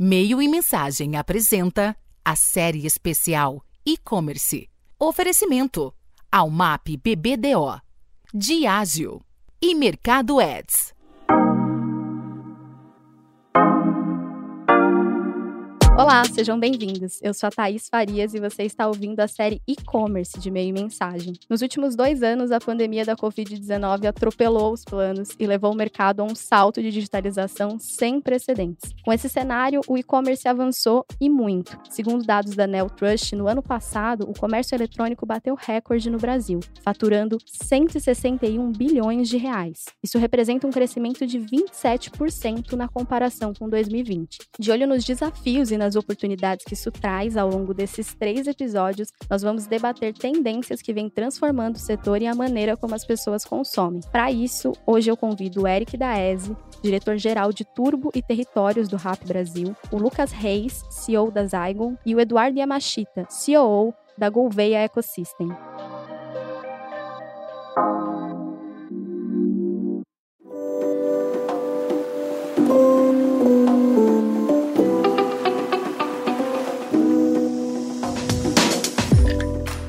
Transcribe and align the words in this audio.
Meio 0.00 0.40
e 0.40 0.46
Mensagem 0.46 1.16
apresenta 1.16 1.96
a 2.24 2.36
série 2.36 2.86
especial 2.86 3.60
E-Commerce. 3.84 4.68
Oferecimento: 4.96 5.92
Almap 6.30 6.86
BBDO, 7.02 7.80
Diágio 8.32 9.20
e 9.60 9.74
Mercado 9.74 10.38
Ads. 10.38 10.94
Olá, 15.98 16.22
sejam 16.26 16.56
bem-vindos. 16.60 17.18
Eu 17.20 17.34
sou 17.34 17.48
a 17.48 17.50
Thaís 17.50 17.88
Farias 17.88 18.32
e 18.32 18.38
você 18.38 18.62
está 18.62 18.86
ouvindo 18.86 19.18
a 19.18 19.26
série 19.26 19.60
E-Commerce 19.66 20.38
de 20.38 20.48
Meio 20.48 20.68
e 20.68 20.72
Mensagem. 20.72 21.32
Nos 21.50 21.60
últimos 21.60 21.96
dois 21.96 22.22
anos, 22.22 22.52
a 22.52 22.60
pandemia 22.60 23.04
da 23.04 23.16
Covid-19 23.16 24.06
atropelou 24.06 24.72
os 24.72 24.84
planos 24.84 25.30
e 25.36 25.44
levou 25.44 25.72
o 25.72 25.74
mercado 25.74 26.20
a 26.20 26.24
um 26.24 26.36
salto 26.36 26.80
de 26.80 26.92
digitalização 26.92 27.80
sem 27.80 28.20
precedentes. 28.20 28.94
Com 29.04 29.12
esse 29.12 29.28
cenário, 29.28 29.80
o 29.88 29.98
e-commerce 29.98 30.46
avançou 30.46 31.04
e 31.20 31.28
muito. 31.28 31.76
Segundo 31.90 32.24
dados 32.24 32.54
da 32.54 32.68
Neltrust, 32.68 33.32
no 33.32 33.48
ano 33.48 33.60
passado, 33.60 34.22
o 34.30 34.38
comércio 34.38 34.76
eletrônico 34.76 35.26
bateu 35.26 35.56
recorde 35.56 36.08
no 36.08 36.18
Brasil, 36.18 36.60
faturando 36.80 37.38
161 37.44 38.70
bilhões 38.70 39.28
de 39.28 39.36
reais. 39.36 39.86
Isso 40.00 40.16
representa 40.16 40.64
um 40.64 40.70
crescimento 40.70 41.26
de 41.26 41.40
27% 41.40 42.74
na 42.74 42.86
comparação 42.86 43.52
com 43.52 43.68
2020. 43.68 44.38
De 44.60 44.70
olho 44.70 44.86
nos 44.86 45.04
desafios 45.04 45.72
e 45.72 45.76
nas 45.76 45.87
oportunidades 45.96 46.64
que 46.64 46.74
isso 46.74 46.90
traz 46.90 47.36
ao 47.36 47.48
longo 47.48 47.74
desses 47.74 48.14
três 48.14 48.46
episódios, 48.46 49.08
nós 49.28 49.42
vamos 49.42 49.66
debater 49.66 50.12
tendências 50.14 50.80
que 50.82 50.92
vêm 50.92 51.08
transformando 51.08 51.76
o 51.76 51.80
setor 51.80 52.22
e 52.22 52.26
a 52.26 52.34
maneira 52.34 52.76
como 52.76 52.94
as 52.94 53.04
pessoas 53.04 53.44
consomem. 53.44 54.00
Para 54.10 54.30
isso, 54.30 54.72
hoje 54.86 55.10
eu 55.10 55.16
convido 55.16 55.62
o 55.62 55.68
Eric 55.68 55.96
Daese, 55.96 56.56
diretor-geral 56.82 57.52
de 57.52 57.64
Turbo 57.64 58.10
e 58.14 58.22
Territórios 58.22 58.88
do 58.88 58.96
RAP 58.96 59.24
Brasil, 59.24 59.74
o 59.90 59.96
Lucas 59.96 60.32
Reis, 60.32 60.82
CEO 60.90 61.30
da 61.30 61.44
Zygon, 61.44 61.96
e 62.04 62.14
o 62.14 62.20
Eduardo 62.20 62.58
Yamashita, 62.58 63.26
CEO 63.28 63.94
da 64.16 64.28
Gouveia 64.28 64.84
Ecosystem. 64.84 65.48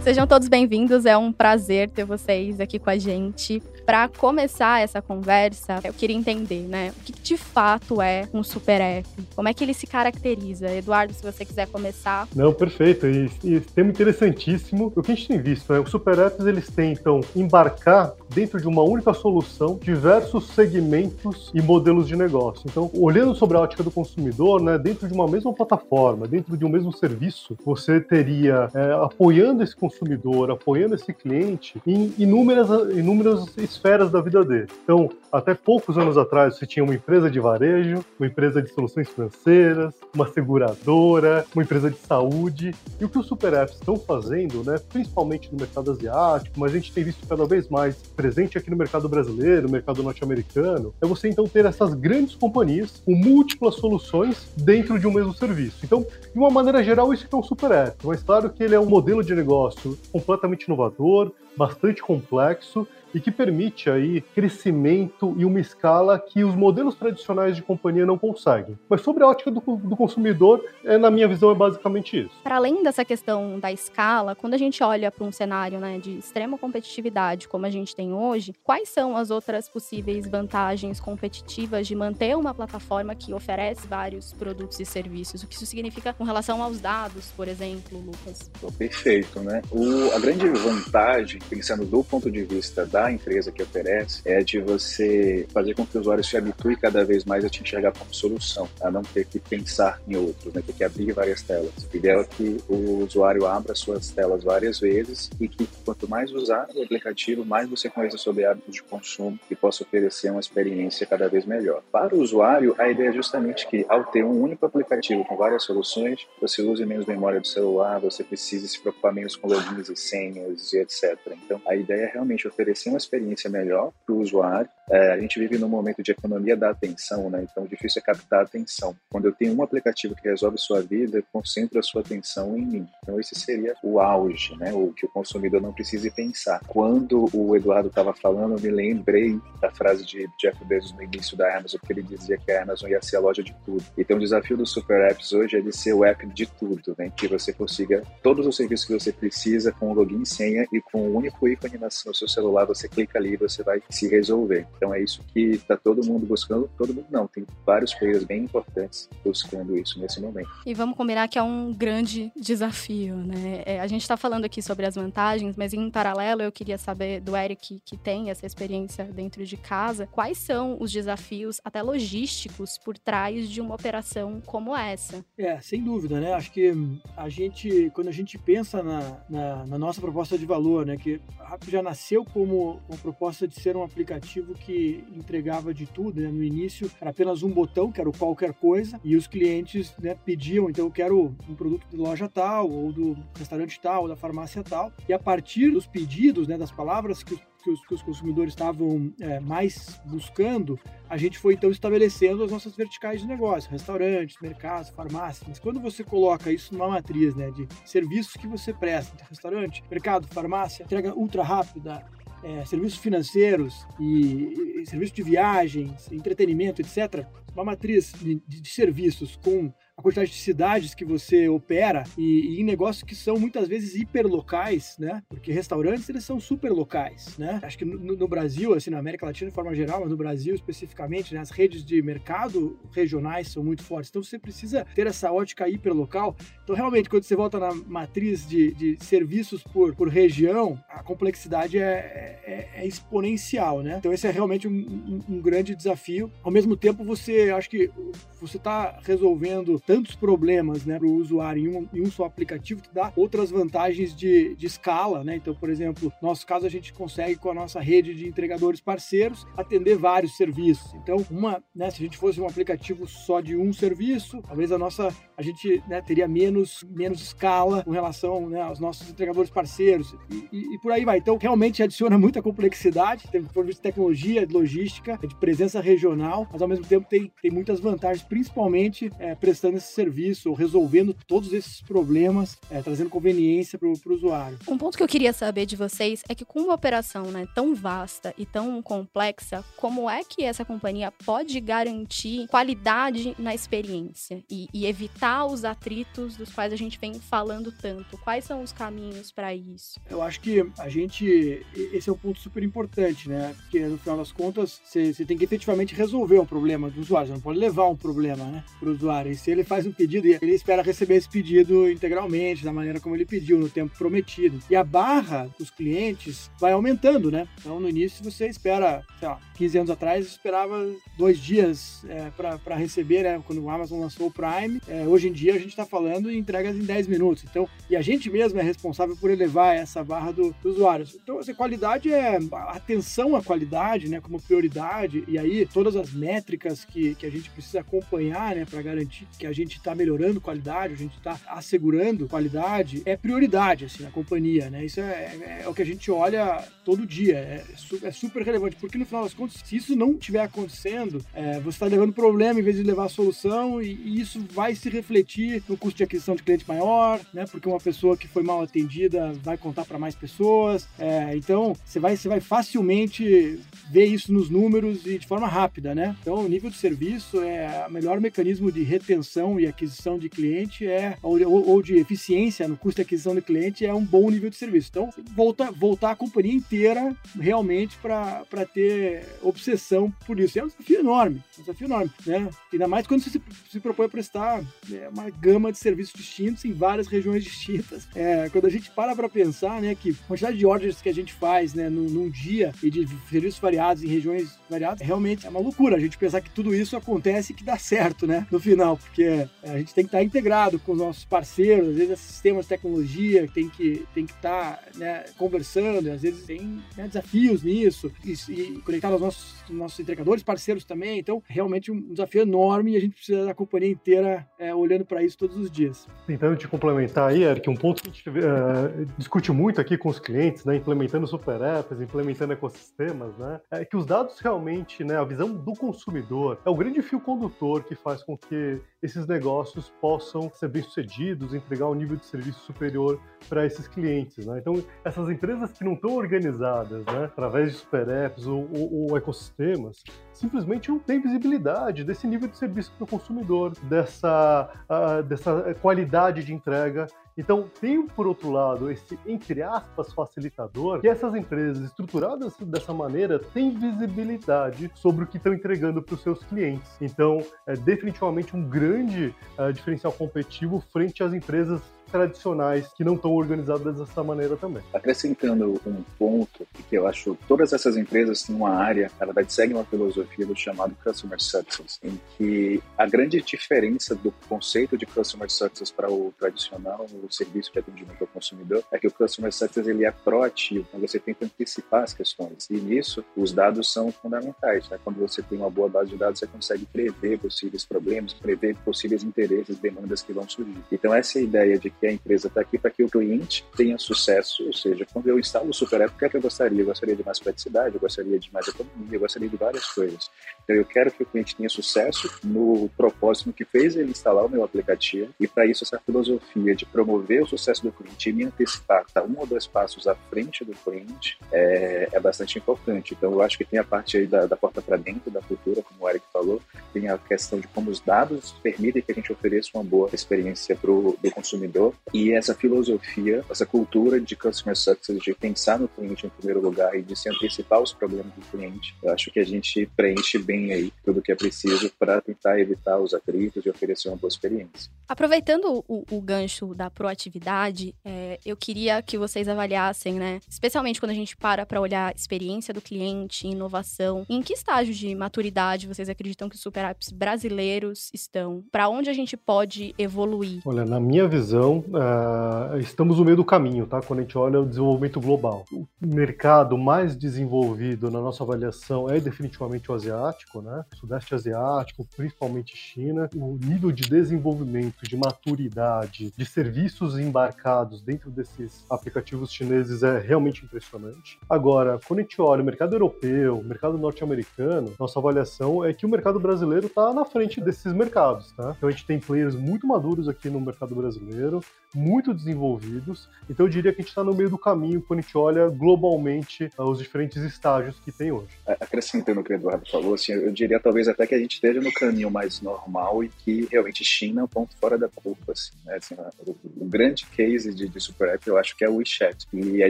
Sejam 0.09 0.25
todos 0.25 0.47
bem-vindos, 0.47 1.05
é 1.05 1.15
um 1.15 1.31
prazer 1.31 1.87
ter 1.87 2.03
vocês 2.03 2.59
aqui 2.59 2.79
com 2.79 2.89
a 2.89 2.97
gente. 2.97 3.61
Para 3.89 4.07
começar 4.07 4.83
essa 4.83 5.01
conversa, 5.01 5.79
eu 5.83 5.91
queria 5.91 6.15
entender, 6.15 6.61
né, 6.67 6.91
o 6.95 7.03
que 7.03 7.11
de 7.11 7.35
fato 7.35 7.99
é 7.99 8.29
um 8.31 8.43
super 8.43 8.79
app? 8.79 9.09
Como 9.35 9.47
é 9.47 9.51
que 9.51 9.63
ele 9.63 9.73
se 9.73 9.87
caracteriza? 9.87 10.69
Eduardo, 10.69 11.11
se 11.11 11.23
você 11.23 11.43
quiser 11.43 11.67
começar. 11.69 12.27
Não, 12.35 12.53
perfeito. 12.53 13.07
E, 13.07 13.31
e 13.43 13.59
tema 13.59 13.89
interessantíssimo. 13.89 14.93
O 14.95 15.01
que 15.01 15.11
a 15.11 15.15
gente 15.15 15.27
tem 15.27 15.41
visto, 15.41 15.73
né, 15.73 15.79
os 15.79 15.89
super 15.89 16.19
apps 16.19 16.45
eles 16.45 16.67
tentam 16.67 17.19
embarcar 17.35 18.13
dentro 18.29 18.61
de 18.61 18.67
uma 18.67 18.83
única 18.83 19.11
solução 19.11 19.79
diversos 19.81 20.49
segmentos 20.49 21.49
e 21.51 21.59
modelos 21.59 22.07
de 22.07 22.15
negócio. 22.15 22.65
Então, 22.69 22.91
olhando 22.93 23.33
sobre 23.33 23.57
a 23.57 23.61
ótica 23.61 23.81
do 23.81 23.89
consumidor, 23.89 24.61
né, 24.61 24.77
dentro 24.77 25.07
de 25.07 25.15
uma 25.15 25.27
mesma 25.27 25.51
plataforma, 25.51 26.27
dentro 26.27 26.55
de 26.55 26.63
um 26.63 26.69
mesmo 26.69 26.93
serviço, 26.93 27.57
você 27.65 27.99
teria 27.99 28.69
é, 28.75 28.91
apoiando 29.03 29.63
esse 29.63 29.75
consumidor, 29.75 30.51
apoiando 30.51 30.93
esse 30.93 31.11
cliente 31.11 31.81
em 31.87 32.13
inúmeras, 32.19 32.69
inúmeras 32.95 33.57
esferas 33.79 34.11
da 34.11 34.21
vida 34.21 34.43
dele. 34.43 34.67
Então, 34.83 35.09
até 35.31 35.53
poucos 35.53 35.97
anos 35.97 36.17
atrás, 36.17 36.57
você 36.57 36.65
tinha 36.65 36.83
uma 36.83 36.93
empresa 36.93 37.31
de 37.31 37.39
varejo, 37.39 38.03
uma 38.19 38.27
empresa 38.27 38.61
de 38.61 38.69
soluções 38.69 39.07
financeiras, 39.09 39.95
uma 40.13 40.27
seguradora, 40.27 41.45
uma 41.55 41.63
empresa 41.63 41.89
de 41.89 41.97
saúde. 41.97 42.75
E 42.99 43.05
o 43.05 43.09
que 43.09 43.17
os 43.17 43.25
super 43.25 43.53
apps 43.53 43.75
estão 43.75 43.95
fazendo, 43.95 44.63
né, 44.63 44.77
principalmente 44.89 45.51
no 45.51 45.57
mercado 45.57 45.91
asiático, 45.91 46.59
mas 46.59 46.71
a 46.71 46.75
gente 46.75 46.91
tem 46.91 47.03
visto 47.03 47.25
cada 47.25 47.45
vez 47.45 47.69
mais 47.69 47.95
presente 48.15 48.57
aqui 48.57 48.69
no 48.69 48.75
mercado 48.75 49.07
brasileiro, 49.07 49.67
no 49.67 49.71
mercado 49.71 50.03
norte-americano, 50.03 50.93
é 51.01 51.05
você 51.05 51.29
então 51.29 51.47
ter 51.47 51.65
essas 51.65 51.93
grandes 51.93 52.35
companhias 52.35 53.01
com 53.05 53.15
múltiplas 53.15 53.75
soluções 53.75 54.51
dentro 54.57 54.99
de 54.99 55.07
um 55.07 55.13
mesmo 55.13 55.33
serviço. 55.33 55.85
Então, 55.85 56.01
de 56.01 56.37
uma 56.37 56.49
maneira 56.49 56.83
geral, 56.83 57.13
isso 57.13 57.27
é 57.31 57.35
um 57.35 57.43
super 57.43 57.71
app, 57.71 57.95
mas 58.03 58.21
claro 58.21 58.49
que 58.49 58.61
ele 58.61 58.75
é 58.75 58.79
um 58.79 58.85
modelo 58.85 59.23
de 59.23 59.33
negócio 59.33 59.97
completamente 60.11 60.63
inovador, 60.63 61.31
bastante 61.55 62.01
complexo 62.01 62.87
e 63.13 63.19
que 63.19 63.31
permite 63.31 63.89
aí 63.89 64.21
crescimento 64.21 65.33
e 65.37 65.45
uma 65.45 65.59
escala 65.59 66.19
que 66.19 66.43
os 66.43 66.55
modelos 66.55 66.95
tradicionais 66.95 67.55
de 67.55 67.61
companhia 67.61 68.05
não 68.05 68.17
conseguem. 68.17 68.77
Mas 68.87 69.01
sobre 69.01 69.23
a 69.23 69.27
ótica 69.27 69.49
do, 69.51 69.59
do 69.59 69.95
consumidor, 69.95 70.63
é, 70.83 70.97
na 70.97 71.09
minha 71.09 71.27
visão, 71.27 71.51
é 71.51 71.55
basicamente 71.55 72.25
isso. 72.25 72.35
Para 72.43 72.57
além 72.57 72.83
dessa 72.83 73.03
questão 73.03 73.59
da 73.59 73.71
escala, 73.71 74.35
quando 74.35 74.53
a 74.53 74.57
gente 74.57 74.83
olha 74.83 75.11
para 75.11 75.25
um 75.25 75.31
cenário 75.31 75.79
né, 75.79 75.97
de 75.97 76.17
extrema 76.17 76.57
competitividade 76.57 77.47
como 77.47 77.65
a 77.65 77.69
gente 77.69 77.95
tem 77.95 78.13
hoje, 78.13 78.53
quais 78.63 78.89
são 78.89 79.15
as 79.15 79.31
outras 79.31 79.67
possíveis 79.67 80.27
vantagens 80.27 80.99
competitivas 80.99 81.87
de 81.87 81.95
manter 81.95 82.35
uma 82.35 82.53
plataforma 82.53 83.15
que 83.15 83.33
oferece 83.33 83.87
vários 83.87 84.33
produtos 84.33 84.79
e 84.79 84.85
serviços? 84.85 85.43
O 85.43 85.47
que 85.47 85.55
isso 85.55 85.65
significa 85.65 86.13
com 86.13 86.23
relação 86.23 86.61
aos 86.61 86.79
dados, 86.79 87.31
por 87.35 87.47
exemplo, 87.47 87.99
Lucas? 87.99 88.49
Perfeito, 88.77 89.39
né? 89.41 89.61
O, 89.71 90.11
a 90.15 90.19
grande 90.19 90.47
vantagem, 90.49 91.39
pensando 91.49 91.85
do 91.85 92.03
ponto 92.03 92.29
de 92.29 92.43
vista 92.43 92.85
da 92.85 92.98
da 92.99 93.09
empresa 93.09 93.49
que 93.49 93.63
oferece 93.63 94.21
é 94.25 94.43
de 94.43 94.59
você 94.59 95.47
fazer 95.53 95.73
com 95.73 95.85
que 95.85 95.97
o 95.97 96.01
usuário 96.01 96.23
se 96.23 96.35
habitue 96.35 96.75
cada 96.75 97.05
vez 97.05 97.23
mais 97.23 97.45
a 97.45 97.49
te 97.49 97.61
enxergar 97.61 97.93
como 97.93 98.13
solução, 98.13 98.67
a 98.81 98.91
não 98.91 99.01
ter 99.01 99.25
que 99.25 99.39
pensar 99.39 100.01
em 100.05 100.17
outros, 100.17 100.53
né? 100.53 100.61
ter 100.65 100.73
que 100.73 100.83
abrir 100.83 101.13
várias 101.13 101.41
telas. 101.41 101.71
O 101.91 101.95
ideal 101.95 102.21
é 102.21 102.25
que 102.25 102.57
o 102.67 103.03
usuário 103.05 103.47
abra 103.47 103.73
suas 103.73 104.09
telas 104.11 104.43
várias 104.43 104.81
vezes 104.81 105.29
e 105.39 105.47
que 105.47 105.65
quanto 105.85 106.09
mais 106.09 106.29
usar 106.33 106.67
o 106.75 106.83
aplicativo, 106.83 107.45
mais 107.45 107.69
você 107.69 107.89
conheça 107.89 108.17
sobre 108.17 108.45
hábitos 108.45 108.75
de 108.75 108.83
consumo 108.83 109.39
e 109.49 109.55
possa 109.55 109.83
oferecer 109.83 110.29
uma 110.31 110.41
experiência 110.41 111.07
cada 111.07 111.29
vez 111.29 111.45
melhor. 111.45 111.81
Para 111.89 112.13
o 112.13 112.19
usuário, 112.19 112.75
a 112.77 112.89
ideia 112.89 113.09
é 113.09 113.13
justamente 113.13 113.65
que 113.67 113.85
ao 113.87 114.03
ter 114.03 114.25
um 114.25 114.41
único 114.41 114.65
aplicativo 114.65 115.23
com 115.23 115.37
várias 115.37 115.63
soluções, 115.63 116.27
você 116.41 116.61
use 116.61 116.85
menos 116.85 117.05
memória 117.05 117.39
do 117.39 117.47
celular, 117.47 117.99
você 117.99 118.25
precisa 118.25 118.67
se 118.67 118.77
preocupar 118.77 119.13
menos 119.13 119.37
com 119.37 119.47
logins 119.47 119.87
e 119.87 119.95
senhas 119.95 120.73
e 120.73 120.79
etc. 120.79 121.17
Então, 121.45 121.61
a 121.65 121.75
ideia 121.75 122.07
é 122.07 122.11
realmente 122.11 122.45
oferecer 122.45 122.88
uma 122.89 122.97
experiência 122.97 123.49
melhor 123.49 123.91
para 124.05 124.15
o 124.15 124.19
usuário. 124.19 124.69
É, 124.89 125.13
a 125.13 125.19
gente 125.19 125.39
vive 125.39 125.57
num 125.57 125.69
momento 125.69 126.01
de 126.01 126.11
economia 126.11 126.57
da 126.57 126.71
atenção, 126.71 127.29
né? 127.29 127.45
Então, 127.49 127.65
difícil 127.65 128.01
é 128.01 128.05
captar 128.05 128.39
a 128.39 128.43
atenção. 128.43 128.95
Quando 129.09 129.25
eu 129.25 129.33
tenho 129.33 129.55
um 129.55 129.63
aplicativo 129.63 130.15
que 130.15 130.27
resolve 130.27 130.57
sua 130.57 130.81
vida, 130.81 131.23
concentra 131.31 131.79
a 131.79 131.83
sua 131.83 132.01
atenção 132.01 132.57
em 132.57 132.65
mim. 132.65 132.87
Então, 133.03 133.19
esse 133.19 133.35
seria 133.35 133.75
o 133.83 133.99
auge, 133.99 134.55
né? 134.57 134.73
O 134.73 134.91
que 134.93 135.05
o 135.05 135.09
consumidor 135.09 135.61
não 135.61 135.73
precise 135.73 136.09
pensar. 136.09 136.59
Quando 136.67 137.29
o 137.33 137.55
Eduardo 137.55 137.89
estava 137.89 138.13
falando, 138.13 138.57
eu 138.57 138.61
me 138.61 138.69
lembrei 138.69 139.39
da 139.61 139.69
frase 139.71 140.05
de 140.05 140.27
Jeff 140.39 140.63
Bezos 140.65 140.93
no 140.93 141.03
início 141.03 141.37
da 141.37 141.57
Amazon, 141.57 141.79
que 141.85 141.93
ele 141.93 142.03
dizia 142.03 142.37
que 142.37 142.51
a 142.51 142.63
Amazon 142.63 142.89
ia 142.89 143.01
ser 143.01 143.17
a 143.17 143.19
loja 143.19 143.43
de 143.43 143.55
tudo. 143.65 143.83
Então, 143.97 144.17
o 144.17 144.19
desafio 144.19 144.57
dos 144.57 144.71
super 144.71 145.09
apps 145.09 145.33
hoje 145.33 145.57
é 145.57 145.61
de 145.61 145.75
ser 145.75 145.93
o 145.93 146.03
app 146.03 146.25
de 146.27 146.45
tudo, 146.45 146.95
né? 146.97 147.11
Que 147.15 147.27
você 147.27 147.53
consiga 147.53 148.03
todos 148.23 148.45
os 148.47 148.55
serviços 148.55 148.87
que 148.87 148.93
você 148.93 149.11
precisa 149.11 149.71
com 149.71 149.93
login 149.93 150.23
e 150.23 150.25
senha 150.25 150.65
e 150.73 150.81
com 150.81 151.01
o 151.01 151.15
único 151.15 151.47
ícone 151.47 151.77
no 151.77 151.89
seu 151.91 152.27
celular, 152.27 152.65
você 152.65 152.87
clica 152.87 153.19
ali 153.19 153.33
e 153.33 153.37
você 153.37 153.63
vai 153.63 153.81
se 153.89 154.07
resolver. 154.07 154.65
Então 154.79 154.93
é 154.93 155.01
isso 155.01 155.21
que 155.33 155.41
está 155.41 155.75
todo 155.75 156.05
mundo 156.05 156.25
buscando. 156.25 156.69
Todo 156.77 156.93
mundo 156.93 157.07
não, 157.11 157.27
tem 157.27 157.45
vários 157.65 157.93
players 157.93 158.23
bem 158.23 158.43
importantes 158.43 159.09
buscando 159.23 159.77
isso 159.77 159.99
nesse 159.99 160.21
momento. 160.21 160.49
E 160.65 160.73
vamos 160.73 160.95
combinar 160.95 161.27
que 161.27 161.37
é 161.37 161.43
um 161.43 161.73
grande 161.73 162.31
desafio, 162.33 163.17
né? 163.17 163.61
É, 163.65 163.81
a 163.81 163.87
gente 163.87 164.01
está 164.01 164.15
falando 164.15 164.45
aqui 164.45 164.61
sobre 164.61 164.85
as 164.85 164.95
vantagens, 164.95 165.57
mas 165.57 165.73
em 165.73 165.91
paralelo 165.91 166.41
eu 166.41 166.51
queria 166.51 166.77
saber 166.77 167.19
do 167.19 167.35
Eric, 167.35 167.81
que 167.83 167.97
tem 167.97 168.29
essa 168.29 168.45
experiência 168.45 169.03
dentro 169.03 169.45
de 169.45 169.57
casa, 169.57 170.07
quais 170.07 170.37
são 170.37 170.77
os 170.79 170.93
desafios, 170.93 171.59
até 171.65 171.81
logísticos, 171.81 172.77
por 172.77 172.97
trás 172.97 173.49
de 173.49 173.59
uma 173.59 173.75
operação 173.75 174.41
como 174.45 174.75
essa? 174.75 175.25
É, 175.37 175.59
sem 175.59 175.83
dúvida, 175.83 176.21
né? 176.21 176.33
Acho 176.33 176.51
que 176.53 176.73
a 177.17 177.27
gente, 177.27 177.91
quando 177.93 178.07
a 178.07 178.13
gente 178.13 178.37
pensa 178.37 178.81
na, 178.81 179.17
na, 179.29 179.65
na 179.65 179.77
nossa 179.77 179.99
proposta 179.99 180.37
de 180.37 180.45
valor, 180.45 180.85
né? 180.85 180.95
Que 180.95 181.19
a 181.39 181.49
Rap 181.49 181.69
já 181.69 181.81
nasceu 181.81 182.23
como 182.23 182.79
com 182.87 182.93
a 182.93 182.97
proposta 182.97 183.45
de 183.47 183.59
ser 183.59 183.75
um 183.75 183.83
aplicativo 183.83 184.53
que 184.53 184.68
entregava 185.15 185.73
de 185.73 185.85
tudo. 185.85 186.21
Né? 186.21 186.29
No 186.29 186.43
início 186.43 186.89
era 186.99 187.11
apenas 187.11 187.43
um 187.43 187.49
botão, 187.49 187.91
que 187.91 187.99
era 187.99 188.09
o 188.09 188.17
qualquer 188.17 188.53
coisa, 188.53 188.99
e 189.03 189.15
os 189.15 189.27
clientes 189.27 189.93
né, 189.99 190.15
pediam, 190.15 190.69
então 190.69 190.85
eu 190.85 190.91
quero 190.91 191.35
um 191.47 191.55
produto 191.55 191.87
de 191.89 191.97
loja 191.97 192.27
tal, 192.27 192.69
ou 192.69 192.91
do 192.91 193.17
restaurante 193.37 193.79
tal, 193.79 194.03
ou 194.03 194.07
da 194.07 194.15
farmácia 194.15 194.63
tal. 194.63 194.91
E 195.07 195.13
a 195.13 195.19
partir 195.19 195.71
dos 195.71 195.87
pedidos, 195.87 196.47
né, 196.47 196.57
das 196.57 196.71
palavras 196.71 197.23
que 197.23 197.35
que 197.63 197.69
os, 197.69 197.85
que 197.85 197.93
os, 197.93 198.01
consumidores 198.01 198.53
estavam 198.53 199.13
é, 199.19 199.39
mais 199.39 199.99
buscando, 200.05 200.79
a 201.09 201.17
gente 201.17 201.37
foi 201.37 201.53
então 201.53 201.69
estabelecendo 201.69 202.43
as 202.43 202.51
nossas 202.51 202.75
verticais 202.75 203.21
de 203.21 203.27
negócio, 203.27 203.69
restaurantes, 203.69 204.37
mercados, 204.41 204.89
farmácias. 204.89 205.47
Mas 205.47 205.59
quando 205.59 205.79
você 205.79 206.03
coloca 206.03 206.51
isso 206.51 206.73
numa 206.73 206.87
matriz 206.87 207.35
né, 207.35 207.51
de 207.51 207.67
serviços 207.85 208.33
que 208.33 208.47
você 208.47 208.73
presta, 208.73 209.25
restaurante, 209.29 209.83
mercado, 209.89 210.27
farmácia, 210.27 210.83
entrega 210.83 211.13
ultra 211.13 211.43
rápida, 211.43 212.05
é, 212.43 212.63
serviços 212.65 212.99
financeiros 212.99 213.85
e, 213.99 214.81
e 214.81 214.85
serviços 214.85 215.13
de 215.13 215.23
viagens, 215.23 216.11
entretenimento, 216.11 216.81
etc., 216.81 217.25
uma 217.53 217.63
matriz 217.63 218.13
de, 218.13 218.41
de, 218.47 218.61
de 218.61 218.69
serviços 218.69 219.35
com 219.35 219.73
a 219.99 220.01
quantidade 220.01 220.31
de 220.31 220.37
cidades 220.37 220.95
que 220.95 221.03
você 221.03 221.49
opera 221.49 222.05
e, 222.17 222.55
e, 222.55 222.61
em 222.61 222.63
negócios 222.63 223.03
que 223.03 223.13
são 223.13 223.37
muitas 223.37 223.67
vezes 223.67 223.95
hiperlocais, 223.95 224.95
né? 224.97 225.21
Porque 225.27 225.51
restaurantes 225.51 226.07
eles 226.07 226.23
são 226.23 226.39
super 226.39 226.71
locais, 226.71 227.37
né? 227.37 227.59
Acho 227.61 227.77
que 227.77 227.83
no, 227.83 228.15
no, 228.15 228.27
Brasil, 228.27 228.73
assim, 228.73 228.89
na 228.89 228.97
América 228.97 229.25
Latina 229.25 229.49
de 229.49 229.55
forma 229.55 229.75
geral, 229.75 229.99
mas 229.99 230.09
no 230.09 230.15
Brasil 230.15 230.55
especificamente, 230.55 231.33
né, 231.33 231.41
as 231.41 231.49
redes 231.49 231.83
de 231.83 232.01
mercado 232.01 232.79
regionais 232.91 233.49
são 233.49 233.61
muito 233.61 233.83
fortes. 233.83 234.09
Então 234.09 234.23
você 234.23 234.39
precisa 234.39 234.85
ter 234.95 235.05
essa 235.05 235.31
ótica 235.33 235.67
hiperlocal. 235.67 236.33
Então 236.63 236.75
realmente 236.75 237.09
quando 237.09 237.23
você 237.23 237.35
volta 237.35 237.59
na 237.59 237.73
matriz 237.73 238.47
de, 238.47 238.73
de 238.73 238.97
serviços 239.03 239.63
por, 239.63 239.93
por 239.95 240.07
região, 240.07 240.81
a 240.89 241.03
complexidade 241.03 241.77
é, 241.77 242.39
é, 242.45 242.69
é 242.75 242.87
exponencial, 242.87 243.81
né? 243.81 243.97
Então 243.97 244.13
esse 244.13 244.25
é 244.25 244.31
realmente 244.31 244.65
um, 244.65 244.71
um, 244.71 245.35
um 245.35 245.41
grande 245.41 245.75
desafio. 245.75 246.31
Ao 246.41 246.51
mesmo 246.51 246.77
tempo 246.77 247.03
você, 247.03 247.49
acho 247.49 247.69
que 247.69 247.91
você 248.39 248.55
está 248.55 248.97
resolvendo 249.03 249.81
tantos 249.89 250.15
problemas 250.15 250.85
né, 250.85 250.99
para 250.99 251.07
o 251.07 251.15
usuário 251.15 251.63
em 251.63 251.75
um, 251.75 251.89
em 251.91 252.01
um, 252.03 252.11
só 252.11 252.25
aplicativo 252.25 252.79
que 252.79 252.93
dá 252.93 253.11
outras 253.15 253.49
vantagens 253.49 254.15
de, 254.15 254.53
de 254.53 254.67
escala. 254.67 255.23
Né? 255.23 255.37
Então, 255.37 255.55
por 255.55 255.67
exemplo, 255.67 256.13
no 256.21 256.27
nosso 256.27 256.45
caso, 256.45 256.63
a 256.63 256.69
gente 256.69 256.93
consegue, 256.93 257.37
com 257.37 257.49
a 257.49 257.55
nossa 257.55 257.79
rede 257.79 258.13
de 258.13 258.27
entregadores 258.27 258.79
parceiros, 258.79 259.47
atender 259.57 259.97
vários 259.97 260.37
serviços. 260.37 260.93
Então, 260.93 261.25
uma, 261.31 261.63
né, 261.75 261.89
se 261.89 262.03
a 262.03 262.05
gente 262.05 262.19
fosse 262.19 262.39
um 262.39 262.45
aplicativo 262.45 263.07
só 263.07 263.41
de 263.41 263.57
um 263.57 263.73
serviço, 263.73 264.43
talvez 264.43 264.71
a 264.71 264.77
nossa 264.77 265.11
a 265.35 265.41
gente 265.41 265.81
né, 265.87 266.01
teria 266.01 266.27
menos, 266.27 266.85
menos 266.87 267.21
escala 267.21 267.83
com 267.83 267.91
relação 267.91 268.47
né, 268.47 268.61
aos 268.61 268.79
nossos 268.79 269.09
entregadores 269.09 269.49
parceiros 269.49 270.13
e, 270.29 270.49
e, 270.51 270.75
e, 270.75 270.79
por 270.81 270.91
aí 270.91 271.03
vai. 271.03 271.17
Então, 271.17 271.37
realmente 271.37 271.81
adiciona 271.81 272.17
muita 272.17 272.43
complexidade, 272.43 273.27
tem 273.31 273.43
por 273.43 273.65
de 273.65 273.79
tecnologia, 273.79 274.45
de 274.45 274.53
logística, 274.53 275.17
de 275.17 275.33
presença 275.35 275.79
regional, 275.79 276.47
mas 276.51 276.61
ao 276.61 276.67
mesmo 276.67 276.85
tempo 276.85 277.07
tem, 277.09 277.31
tem 277.41 277.49
muitas 277.49 277.79
vantagens, 277.79 278.21
principalmente 278.21 279.09
é, 279.17 279.33
prestando 279.33 279.78
esse 279.79 279.93
serviço, 279.93 280.53
resolvendo 280.53 281.15
todos 281.27 281.51
esses 281.51 281.81
problemas, 281.81 282.57
é, 282.69 282.81
trazendo 282.81 283.09
conveniência 283.09 283.77
para 283.77 283.87
o 283.87 284.13
usuário. 284.13 284.59
Um 284.67 284.77
ponto 284.77 284.97
que 284.97 285.03
eu 285.03 285.07
queria 285.07 285.33
saber 285.33 285.65
de 285.65 285.75
vocês 285.75 286.23
é 286.29 286.35
que 286.35 286.45
com 286.45 286.61
uma 286.61 286.73
operação 286.73 287.25
né, 287.25 287.47
tão 287.53 287.73
vasta 287.73 288.33
e 288.37 288.45
tão 288.45 288.81
complexa, 288.81 289.63
como 289.77 290.09
é 290.09 290.23
que 290.23 290.43
essa 290.43 290.63
companhia 290.63 291.11
pode 291.25 291.59
garantir 291.59 292.47
qualidade 292.47 293.35
na 293.39 293.53
experiência 293.55 294.43
e, 294.49 294.67
e 294.73 294.85
evitar 294.85 295.45
os 295.45 295.63
atritos 295.63 296.35
dos 296.35 296.51
quais 296.51 296.73
a 296.73 296.75
gente 296.75 296.99
vem 296.99 297.13
falando 297.19 297.71
tanto? 297.71 298.17
Quais 298.17 298.45
são 298.45 298.61
os 298.61 298.71
caminhos 298.71 299.31
para 299.31 299.53
isso? 299.53 299.99
Eu 300.09 300.21
acho 300.21 300.39
que 300.39 300.65
a 300.77 300.89
gente. 300.89 301.65
Esse 301.75 302.09
é 302.09 302.13
um 302.13 302.17
ponto 302.17 302.39
super 302.39 302.63
importante, 302.63 303.29
né? 303.29 303.55
Porque 303.61 303.79
no 303.79 303.97
final 303.97 304.17
das 304.17 304.31
contas, 304.31 304.81
você, 304.83 305.13
você 305.13 305.25
tem 305.25 305.37
que 305.37 305.43
efetivamente 305.43 305.95
resolver 305.95 306.39
um 306.39 306.45
problema 306.45 306.89
do 306.89 307.01
usuário. 307.01 307.27
Você 307.27 307.33
não 307.33 307.41
pode 307.41 307.59
levar 307.59 307.87
um 307.87 307.95
problema 307.95 308.45
né, 308.45 308.63
para 308.79 308.89
o 308.89 308.93
usuário. 308.93 309.31
E 309.31 309.35
se 309.35 309.51
ele 309.51 309.63
faz 309.69 309.85
um 309.85 309.91
pedido 309.91 310.27
e 310.27 310.35
ele 310.41 310.55
espera 310.55 310.81
receber 310.81 311.15
esse 311.15 311.29
pedido 311.29 311.89
integralmente, 311.89 312.65
da 312.65 312.73
maneira 312.73 312.99
como 312.99 313.15
ele 313.15 313.25
pediu, 313.25 313.59
no 313.59 313.69
tempo 313.69 313.95
prometido. 313.95 314.59
E 314.67 314.75
a 314.75 314.83
barra 314.83 315.47
dos 315.59 315.69
clientes 315.69 316.49
vai 316.59 316.71
aumentando, 316.71 317.29
né? 317.29 317.47
Então, 317.59 317.79
no 317.79 317.87
início, 317.87 318.23
você 318.23 318.47
espera, 318.47 319.03
sei 319.19 319.27
lá, 319.27 319.39
15 319.55 319.77
anos 319.77 319.91
atrás, 319.91 320.25
esperava 320.25 320.89
dois 321.15 321.37
dias 321.37 322.03
é, 322.09 322.31
para 322.31 322.75
receber, 322.75 323.23
né? 323.23 323.43
Quando 323.45 323.61
o 323.61 323.69
Amazon 323.69 323.99
lançou 323.99 324.27
o 324.27 324.31
Prime. 324.31 324.81
É, 324.87 325.05
hoje 325.05 325.27
em 325.27 325.31
dia, 325.31 325.53
a 325.53 325.59
gente 325.59 325.69
está 325.69 325.85
falando 325.85 326.31
em 326.31 326.39
entregas 326.39 326.75
em 326.75 326.83
10 326.83 327.05
minutos. 327.07 327.43
Então, 327.43 327.69
e 327.89 327.95
a 327.95 328.01
gente 328.01 328.27
mesmo 328.29 328.59
é 328.59 328.63
responsável 328.63 329.15
por 329.15 329.29
elevar 329.29 329.75
essa 329.75 330.03
barra 330.03 330.31
do, 330.31 330.55
dos 330.63 330.77
usuários. 330.77 331.15
Então, 331.21 331.39
essa 331.39 331.53
qualidade 331.53 332.11
é 332.11 332.39
atenção 332.69 333.35
à 333.35 333.43
qualidade, 333.43 334.09
né? 334.09 334.19
Como 334.19 334.41
prioridade. 334.41 335.23
E 335.27 335.37
aí, 335.37 335.67
todas 335.71 335.95
as 335.95 336.11
métricas 336.11 336.83
que, 336.83 337.13
que 337.13 337.25
a 337.25 337.29
gente 337.29 337.51
precisa 337.51 337.81
acompanhar, 337.81 338.55
né? 338.55 338.65
Para 338.65 338.81
garantir 338.81 339.27
que 339.37 339.45
a 339.45 339.53
gente 339.63 339.77
está 339.77 339.95
melhorando 339.95 340.41
qualidade, 340.41 340.93
a 340.93 340.97
gente 340.97 341.17
está 341.17 341.39
assegurando 341.47 342.27
qualidade, 342.27 343.01
é 343.05 343.15
prioridade, 343.15 343.85
assim, 343.85 344.03
na 344.03 344.11
companhia, 344.11 344.69
né? 344.69 344.85
Isso 344.85 344.99
é, 344.99 345.03
é, 345.03 345.61
é, 345.63 345.67
o 345.67 345.73
que 345.73 345.81
a 345.81 345.85
gente 345.85 346.09
olha 346.11 346.63
todo 346.83 347.05
dia, 347.05 347.35
é, 347.35 347.63
é, 348.03 348.11
super 348.11 348.41
relevante, 348.41 348.75
porque 348.77 348.97
no 348.97 349.05
final 349.05 349.23
das 349.23 349.33
contas, 349.33 349.61
se 349.63 349.75
isso 349.75 349.95
não 349.95 350.13
estiver 350.13 350.41
acontecendo, 350.41 351.23
é, 351.33 351.59
você 351.59 351.75
está 351.75 351.85
levando 351.85 352.13
problema 352.13 352.59
em 352.59 352.63
vez 352.63 352.77
de 352.77 352.83
levar 352.83 353.05
a 353.05 353.09
solução 353.09 353.81
e, 353.81 353.93
e, 353.93 354.19
isso 354.19 354.43
vai 354.51 354.73
se 354.73 354.89
refletir 354.89 355.63
no 355.67 355.77
custo 355.77 355.97
de 355.97 356.03
aquisição 356.03 356.35
de 356.35 356.43
cliente 356.43 356.65
maior, 356.67 357.19
né? 357.33 357.45
Porque 357.45 357.69
uma 357.69 357.79
pessoa 357.79 358.17
que 358.17 358.27
foi 358.27 358.43
mal 358.43 358.61
atendida 358.61 359.33
vai 359.43 359.57
contar 359.57 359.85
para 359.85 359.99
mais 359.99 360.15
pessoas, 360.15 360.87
é, 360.97 361.35
então 361.35 361.75
você 361.85 361.99
vai, 361.99 362.17
você 362.17 362.27
vai 362.27 362.39
facilmente 362.39 363.59
ver 363.91 364.05
isso 364.05 364.33
nos 364.33 364.49
números 364.49 365.05
e 365.05 365.17
de 365.17 365.27
forma 365.27 365.47
rápida, 365.47 365.93
né? 365.93 366.15
Então, 366.21 366.45
o 366.45 366.49
nível 366.49 366.69
de 366.69 366.77
serviço 366.77 367.41
é 367.41 367.85
o 367.87 367.91
melhor 367.91 368.19
mecanismo 368.19 368.71
de 368.71 368.83
retenção 368.83 369.38
e 369.59 369.67
aquisição 369.67 370.17
de 370.17 370.29
cliente 370.29 370.87
é 370.87 371.17
ou, 371.21 371.39
ou, 371.69 371.81
de 371.81 371.97
eficiência 371.97 372.67
no 372.67 372.75
custo 372.75 372.97
de 372.97 373.01
aquisição 373.03 373.35
de 373.35 373.41
cliente 373.41 373.85
é 373.85 373.93
um 373.93 374.03
bom 374.03 374.29
nível 374.29 374.49
de 374.49 374.55
serviço. 374.55 374.89
Então, 374.89 375.09
volta, 375.35 375.71
voltar 375.71 376.11
a 376.11 376.15
companhia 376.15 376.53
inteira 376.53 377.15
realmente 377.39 377.97
para 377.97 378.65
ter 378.73 379.23
obsessão 379.41 380.11
por 380.25 380.39
isso. 380.39 380.59
É 380.59 380.63
um 380.63 380.67
desafio 380.67 380.99
enorme, 380.99 381.41
um 381.57 381.61
desafio 381.61 381.87
enorme, 381.87 382.11
né? 382.25 382.49
Ainda 382.71 382.87
mais 382.87 383.07
quando 383.07 383.21
você 383.21 383.29
se, 383.29 383.41
se 383.71 383.79
propõe 383.79 384.07
a 384.07 384.09
prestar 384.09 384.63
é, 384.91 385.07
uma 385.09 385.29
gama 385.29 385.71
de 385.71 385.77
serviços 385.77 386.13
distintos 386.13 386.65
em 386.65 386.73
várias 386.73 387.07
regiões 387.07 387.43
distintas. 387.43 388.07
É, 388.15 388.49
quando 388.49 388.65
a 388.65 388.69
gente 388.69 388.89
para 388.91 389.15
para 389.15 389.29
pensar, 389.29 389.81
né, 389.81 389.95
que 389.95 390.11
a 390.11 390.27
quantidade 390.27 390.57
de 390.57 390.65
ordens 390.65 391.01
que 391.01 391.09
a 391.09 391.13
gente 391.13 391.33
faz, 391.33 391.73
né, 391.73 391.89
num, 391.89 392.09
num 392.09 392.29
dia 392.29 392.73
e 392.81 392.89
de 392.89 393.07
serviços 393.29 393.59
variados 393.59 394.03
em 394.03 394.07
regiões 394.07 394.57
variadas, 394.69 395.05
realmente 395.05 395.45
é 395.45 395.49
uma 395.49 395.59
loucura 395.59 395.95
a 395.95 395.99
gente 395.99 396.17
pensar 396.17 396.41
que 396.41 396.49
tudo 396.49 396.73
isso 396.73 396.95
acontece 396.95 397.51
e 397.51 397.55
que 397.55 397.63
dá 397.63 397.77
certo, 397.77 398.25
né, 398.25 398.47
no 398.51 398.59
final, 398.59 398.97
porque 398.97 399.23
a 399.63 399.77
gente 399.77 399.93
tem 399.93 400.03
que 400.03 400.09
estar 400.09 400.23
integrado 400.23 400.79
com 400.79 400.93
os 400.93 400.97
nossos 400.97 401.25
parceiros, 401.25 401.89
às 401.89 401.95
vezes 401.95 402.11
é 402.11 402.15
sistemas 402.15 402.65
de 402.65 402.69
tecnologia 402.69 403.47
tem 403.53 403.69
que 403.69 404.05
tem 404.13 404.25
que 404.25 404.33
estar 404.33 404.81
né, 404.95 405.25
conversando, 405.37 406.09
às 406.09 406.21
vezes 406.21 406.45
tem 406.45 406.81
né, 406.95 407.07
desafios 407.07 407.63
nisso 407.63 408.11
e, 408.23 408.33
e 408.51 408.81
conectado 408.81 409.13
aos 409.13 409.21
nossos, 409.21 409.55
nossos 409.69 409.99
entregadores, 409.99 410.43
parceiros 410.43 410.85
também. 410.85 411.19
Então, 411.19 411.43
realmente 411.47 411.91
um 411.91 412.13
desafio 412.13 412.41
enorme 412.41 412.93
e 412.93 412.97
a 412.97 413.01
gente 413.01 413.15
precisa 413.15 413.45
da 413.45 413.53
companhia 413.53 413.91
inteira 413.91 414.47
é, 414.57 414.73
olhando 414.73 415.05
para 415.05 415.23
isso 415.23 415.37
todos 415.37 415.57
os 415.57 415.69
dias. 415.69 416.07
Tentando 416.25 416.55
te 416.55 416.67
complementar 416.67 417.29
aí, 417.29 417.43
Eric, 417.43 417.69
um 417.69 417.75
ponto 417.75 418.01
que 418.01 418.09
a 418.09 418.13
gente 418.13 418.29
uh, 418.29 419.05
discute 419.17 419.51
muito 419.51 419.81
aqui 419.81 419.97
com 419.97 420.09
os 420.09 420.19
clientes, 420.19 420.65
né, 420.65 420.75
implementando 420.75 421.27
super 421.27 421.61
apps, 421.61 421.99
implementando 421.99 422.53
ecossistemas, 422.53 423.37
né, 423.37 423.59
é 423.71 423.85
que 423.85 423.97
os 423.97 424.05
dados 424.05 424.39
realmente, 424.39 425.03
né, 425.03 425.17
a 425.17 425.23
visão 425.23 425.53
do 425.53 425.73
consumidor 425.73 426.59
é 426.65 426.69
o 426.69 426.75
grande 426.75 427.01
fio 427.01 427.19
condutor 427.19 427.83
que 427.83 427.95
faz 427.95 428.23
com 428.23 428.37
que 428.37 428.79
esses 429.01 429.18
negócios 429.27 429.91
possam 430.01 430.49
ser 430.53 430.67
bem-sucedidos, 430.69 431.53
entregar 431.53 431.87
um 431.87 431.93
nível 431.93 432.17
de 432.17 432.25
serviço 432.25 432.59
superior 432.59 433.19
para 433.47 433.65
esses 433.65 433.87
clientes. 433.87 434.45
Né? 434.45 434.59
Então, 434.59 434.83
essas 435.03 435.29
empresas 435.29 435.71
que 435.71 435.83
não 435.83 435.93
estão 435.93 436.15
organizadas 436.15 437.05
né, 437.05 437.25
através 437.25 437.71
de 437.71 437.77
super 437.77 438.07
apps 438.07 438.45
ou, 438.45 438.69
ou, 438.73 439.09
ou 439.11 439.17
ecossistemas, 439.17 440.03
simplesmente 440.33 440.89
não 440.89 440.99
têm 440.99 441.21
visibilidade 441.21 442.03
desse 442.03 442.27
nível 442.27 442.47
de 442.47 442.57
serviço 442.57 442.91
para 442.97 443.03
o 443.03 443.07
consumidor, 443.07 443.73
dessa, 443.83 444.69
uh, 444.89 445.23
dessa 445.23 445.75
qualidade 445.81 446.43
de 446.43 446.53
entrega 446.53 447.07
então, 447.39 447.69
tem, 447.79 448.05
por 448.05 448.27
outro 448.27 448.51
lado, 448.51 448.91
esse, 448.91 449.17
entre 449.25 449.61
aspas, 449.61 450.11
facilitador, 450.11 450.99
que 450.99 451.07
essas 451.07 451.33
empresas 451.33 451.81
estruturadas 451.85 452.53
dessa 452.59 452.93
maneira 452.93 453.39
têm 453.39 453.71
visibilidade 453.71 454.91
sobre 454.93 455.23
o 455.23 455.27
que 455.27 455.37
estão 455.37 455.53
entregando 455.53 456.01
para 456.01 456.15
os 456.15 456.21
seus 456.21 456.43
clientes. 456.43 456.91
Então, 456.99 457.41
é 457.65 457.77
definitivamente 457.77 458.53
um 458.57 458.69
grande 458.69 459.33
uh, 459.57 459.71
diferencial 459.71 460.11
competitivo 460.11 460.83
frente 460.91 461.23
às 461.23 461.33
empresas 461.33 461.81
tradicionais 462.09 462.87
que 462.93 463.03
não 463.03 463.15
estão 463.15 463.31
organizadas 463.31 463.95
dessa 463.97 464.23
maneira 464.23 464.55
também. 464.55 464.83
Acrescentando 464.93 465.79
um 465.85 466.03
ponto 466.17 466.67
que 466.89 466.95
eu 466.95 467.07
acho 467.07 467.37
todas 467.47 467.73
essas 467.73 467.97
empresas 467.97 468.43
têm 468.43 468.55
uma 468.55 468.71
área, 468.71 469.11
na 469.19 469.25
verdade 469.25 469.53
seguem 469.53 469.75
uma 469.75 469.85
filosofia 469.85 470.45
do 470.45 470.55
chamado 470.55 470.95
Customer 471.03 471.39
Success, 471.41 471.99
em 472.03 472.19
que 472.37 472.81
a 472.97 473.05
grande 473.05 473.41
diferença 473.41 474.15
do 474.15 474.31
conceito 474.47 474.97
de 474.97 475.05
Customer 475.05 475.49
Success 475.49 475.91
para 475.91 476.11
o 476.11 476.33
tradicional, 476.37 477.05
o 477.23 477.31
serviço 477.31 477.71
de 477.71 477.79
atendimento 477.79 478.21
ao 478.21 478.27
consumidor, 478.27 478.83
é 478.91 478.99
que 478.99 479.07
o 479.07 479.11
Customer 479.11 479.51
Success 479.51 479.87
ele 479.87 480.05
é 480.05 480.11
proativo, 480.11 480.85
então 480.87 480.99
você 480.99 481.19
tenta 481.19 481.45
antecipar 481.45 482.03
as 482.03 482.13
questões. 482.13 482.67
E 482.69 482.75
nisso, 482.75 483.23
os 483.35 483.51
dados 483.51 483.91
são 483.91 484.11
fundamentais. 484.11 484.87
Né? 484.89 484.99
Quando 485.03 485.19
você 485.19 485.41
tem 485.41 485.57
uma 485.57 485.69
boa 485.69 485.89
base 485.89 486.11
de 486.11 486.17
dados, 486.17 486.39
você 486.39 486.47
consegue 486.47 486.85
prever 486.85 487.39
possíveis 487.39 487.85
problemas, 487.85 488.33
prever 488.33 488.75
possíveis 488.77 489.23
interesses, 489.23 489.77
demandas 489.77 490.21
que 490.21 490.33
vão 490.33 490.47
surgir. 490.47 490.83
Então 490.91 491.13
essa 491.13 491.39
é 491.39 491.43
ideia 491.43 491.77
de 491.77 491.89
que 491.99 492.07
a 492.07 492.11
empresa 492.11 492.47
está 492.47 492.61
aqui 492.61 492.77
para 492.77 492.89
que 492.89 493.03
o 493.03 493.09
cliente 493.09 493.65
tenha 493.75 493.97
sucesso, 493.97 494.65
ou 494.65 494.73
seja, 494.73 495.05
quando 495.11 495.27
eu 495.27 495.39
instalo 495.39 495.69
o 495.69 495.73
Super 495.73 496.01
App, 496.01 496.13
o 496.13 496.17
que 496.17 496.25
é 496.25 496.29
que 496.29 496.37
eu 496.37 496.41
gostaria? 496.41 496.81
Eu 496.81 496.85
gostaria 496.85 497.15
de 497.15 497.25
mais 497.25 497.39
praticidade, 497.39 497.95
eu 497.95 498.01
gostaria 498.01 498.39
de 498.39 498.51
mais 498.53 498.67
economia, 498.67 499.07
eu 499.11 499.19
gostaria 499.19 499.49
de 499.49 499.57
várias 499.57 499.85
coisas. 499.87 500.29
Então 500.63 500.75
eu 500.75 500.85
quero 500.85 501.11
que 501.11 501.23
o 501.23 501.25
cliente 501.25 501.55
tenha 501.55 501.69
sucesso 501.69 502.29
no 502.43 502.89
propósito 502.95 503.51
que 503.51 503.65
fez 503.65 503.95
ele 503.95 504.11
instalar 504.11 504.45
o 504.45 504.49
meu 504.49 504.63
aplicativo 504.63 505.33
e 505.39 505.47
para 505.47 505.65
isso 505.65 505.83
essa 505.83 505.99
filosofia 505.99 506.75
de 506.75 506.85
promover 506.85 507.43
o 507.43 507.47
sucesso 507.47 507.83
do 507.83 507.91
cliente 507.91 508.29
e 508.29 508.33
me 508.33 508.45
antecipar, 508.45 509.05
tá 509.13 509.23
um 509.23 509.35
ou 509.37 509.45
dois 509.45 509.67
passos 509.67 510.07
à 510.07 510.15
frente 510.15 510.63
do 510.63 510.73
cliente 510.73 511.37
é, 511.51 512.09
é 512.11 512.19
bastante 512.19 512.57
importante. 512.57 513.13
Então 513.13 513.31
eu 513.31 513.41
acho 513.41 513.57
que 513.57 513.65
tem 513.65 513.79
a 513.79 513.83
parte 513.83 514.17
aí 514.17 514.27
da, 514.27 514.45
da 514.45 514.55
porta 514.55 514.81
para 514.81 514.97
dentro 514.97 515.29
da 515.31 515.41
cultura, 515.41 515.81
como 515.81 516.03
o 516.03 516.09
Eric 516.09 516.25
falou, 516.31 516.61
tem 516.93 517.09
a 517.09 517.17
questão 517.17 517.59
de 517.59 517.67
como 517.67 517.89
os 517.89 517.99
dados 517.99 518.51
permitem 518.63 519.01
que 519.01 519.11
a 519.11 519.15
gente 519.15 519.31
ofereça 519.31 519.69
uma 519.73 519.83
boa 519.83 520.09
experiência 520.13 520.75
para 520.75 520.91
o 520.91 521.17
consumidor 521.33 521.88
e 522.13 522.31
essa 522.31 522.53
filosofia, 522.53 523.43
essa 523.49 523.65
cultura 523.65 524.19
de 524.19 524.35
customer 524.35 524.75
success, 524.75 525.21
de 525.21 525.33
pensar 525.33 525.79
no 525.79 525.87
cliente 525.87 526.25
em 526.25 526.29
primeiro 526.29 526.61
lugar 526.61 526.95
e 526.95 527.01
de 527.01 527.15
se 527.15 527.29
antecipar 527.29 527.81
os 527.81 527.93
problemas 527.93 528.33
do 528.33 528.41
cliente, 528.51 528.95
eu 529.03 529.11
acho 529.13 529.31
que 529.31 529.39
a 529.39 529.45
gente 529.45 529.85
preenche 529.95 530.37
bem 530.37 530.73
aí 530.73 530.93
tudo 531.03 531.19
o 531.19 531.21
que 531.21 531.31
é 531.31 531.35
preciso 531.35 531.91
para 531.97 532.21
tentar 532.21 532.59
evitar 532.59 532.99
os 532.99 533.13
atritos 533.13 533.65
e 533.65 533.69
oferecer 533.69 534.09
uma 534.09 534.17
boa 534.17 534.29
experiência. 534.29 534.91
Aproveitando 535.07 535.83
o, 535.87 536.05
o 536.09 536.21
gancho 536.21 536.73
da 536.73 536.89
proatividade, 536.89 537.95
é, 538.03 538.39
eu 538.45 538.55
queria 538.55 539.01
que 539.01 539.17
vocês 539.17 539.47
avaliassem, 539.47 540.13
né? 540.13 540.39
Especialmente 540.47 540.99
quando 540.99 541.11
a 541.11 541.15
gente 541.15 541.35
para 541.35 541.65
para 541.65 541.81
olhar 541.81 542.11
a 542.11 542.15
experiência 542.15 542.73
do 542.73 542.81
cliente, 542.81 543.47
inovação, 543.47 544.25
em 544.29 544.41
que 544.41 544.53
estágio 544.53 544.93
de 544.93 545.13
maturidade 545.15 545.87
vocês 545.87 546.09
acreditam 546.09 546.49
que 546.49 546.55
os 546.55 546.61
super 546.61 546.85
apps 546.85 547.11
brasileiros 547.11 548.09
estão? 548.13 548.63
Para 548.71 548.89
onde 548.89 549.09
a 549.09 549.13
gente 549.13 549.35
pode 549.35 549.93
evoluir? 549.97 550.61
Olha, 550.65 550.85
na 550.85 550.99
minha 550.99 551.27
visão, 551.27 551.78
uh, 551.79 552.77
estamos 552.79 553.17
no 553.17 553.25
meio 553.25 553.37
do 553.37 553.45
caminho, 553.45 553.85
tá? 553.85 554.01
Quando 554.01 554.19
a 554.19 554.21
gente 554.21 554.37
olha 554.37 554.59
o 554.59 554.65
desenvolvimento 554.65 555.19
global. 555.19 555.65
O 555.71 555.87
mercado 556.01 556.77
mais 556.77 557.15
desenvolvido 557.15 558.09
na 558.09 558.19
nossa 558.19 558.43
avaliação 558.43 559.09
é 559.09 559.19
definitivamente 559.19 559.91
o 559.91 559.93
asiático, 559.93 560.61
né? 560.61 560.85
Sudeste 560.95 561.35
asiático, 561.35 562.07
principalmente 562.15 562.75
China. 562.75 563.29
O 563.35 563.57
nível 563.63 563.91
de 563.91 564.09
desenvolvimento 564.09 565.03
de 565.03 565.17
maturidade, 565.17 566.33
de 566.35 566.45
serviços 566.45 567.17
embarcados 567.17 568.01
dentro 568.01 568.29
desses 568.29 568.85
aplicativos 568.89 569.51
chineses 569.51 570.03
é 570.03 570.19
realmente 570.19 570.63
impressionante. 570.63 571.39
Agora, 571.49 571.99
quando 572.07 572.19
a 572.19 572.21
gente 572.23 572.41
olha 572.41 572.61
o 572.61 572.65
mercado 572.65 572.95
europeu, 572.95 573.59
o 573.59 573.63
mercado 573.63 573.97
norte-americano, 573.97 574.93
nossa 574.99 575.19
avaliação 575.19 575.83
é 575.83 575.93
que 575.93 576.05
o 576.05 576.09
mercado 576.09 576.39
brasileiro 576.39 576.87
está 576.87 577.13
na 577.13 577.25
frente 577.25 577.61
desses 577.61 577.93
mercados, 577.93 578.51
tá? 578.53 578.73
Então 578.77 578.89
a 578.89 578.91
gente 578.91 579.05
tem 579.05 579.19
players 579.19 579.55
muito 579.55 579.87
maduros 579.87 580.27
aqui 580.27 580.49
no 580.49 580.59
mercado 580.59 580.95
brasileiro, 580.95 581.61
muito 581.93 582.33
desenvolvidos. 582.33 583.27
Então 583.49 583.65
eu 583.65 583.69
diria 583.69 583.91
que 583.91 584.01
a 584.01 584.03
gente 584.03 584.09
está 584.09 584.23
no 584.23 584.33
meio 584.33 584.49
do 584.49 584.57
caminho 584.57 585.01
quando 585.01 585.19
a 585.19 585.21
gente 585.21 585.37
olha 585.37 585.67
globalmente 585.69 586.71
uh, 586.77 586.83
os 586.83 586.99
diferentes 586.99 587.41
estágios 587.43 587.99
que 587.99 588.11
tem 588.11 588.31
hoje. 588.31 588.49
Acrescentando 588.65 589.41
o 589.41 589.43
que 589.43 589.53
o 589.53 589.55
Eduardo 589.55 589.89
falou, 589.89 590.13
assim, 590.13 590.33
eu 590.33 590.51
diria 590.51 590.79
talvez 590.79 591.07
até 591.07 591.25
que 591.25 591.33
a 591.33 591.39
gente 591.39 591.53
esteja 591.53 591.81
no 591.81 591.91
caminho 591.91 592.29
mais 592.29 592.61
normal 592.61 593.23
e 593.23 593.29
que 593.29 593.67
realmente 593.71 594.03
China 594.03 594.41
é 594.41 594.43
um 594.43 594.47
ponto 594.47 594.75
fora 594.77 594.97
da 594.97 595.07
curva. 595.07 595.51
Assim, 595.51 595.71
né? 595.85 595.95
assim, 595.95 596.15
o, 596.45 596.55
o, 596.77 596.85
grande 596.85 597.25
case 597.25 597.73
de, 597.73 597.87
de 597.87 597.99
Super 597.99 598.29
App 598.29 598.47
eu 598.47 598.57
acho 598.57 598.75
que 598.75 598.83
é 598.83 598.89
o 598.89 598.95
WeChat 598.95 599.47
e 599.53 599.81
é 599.81 599.89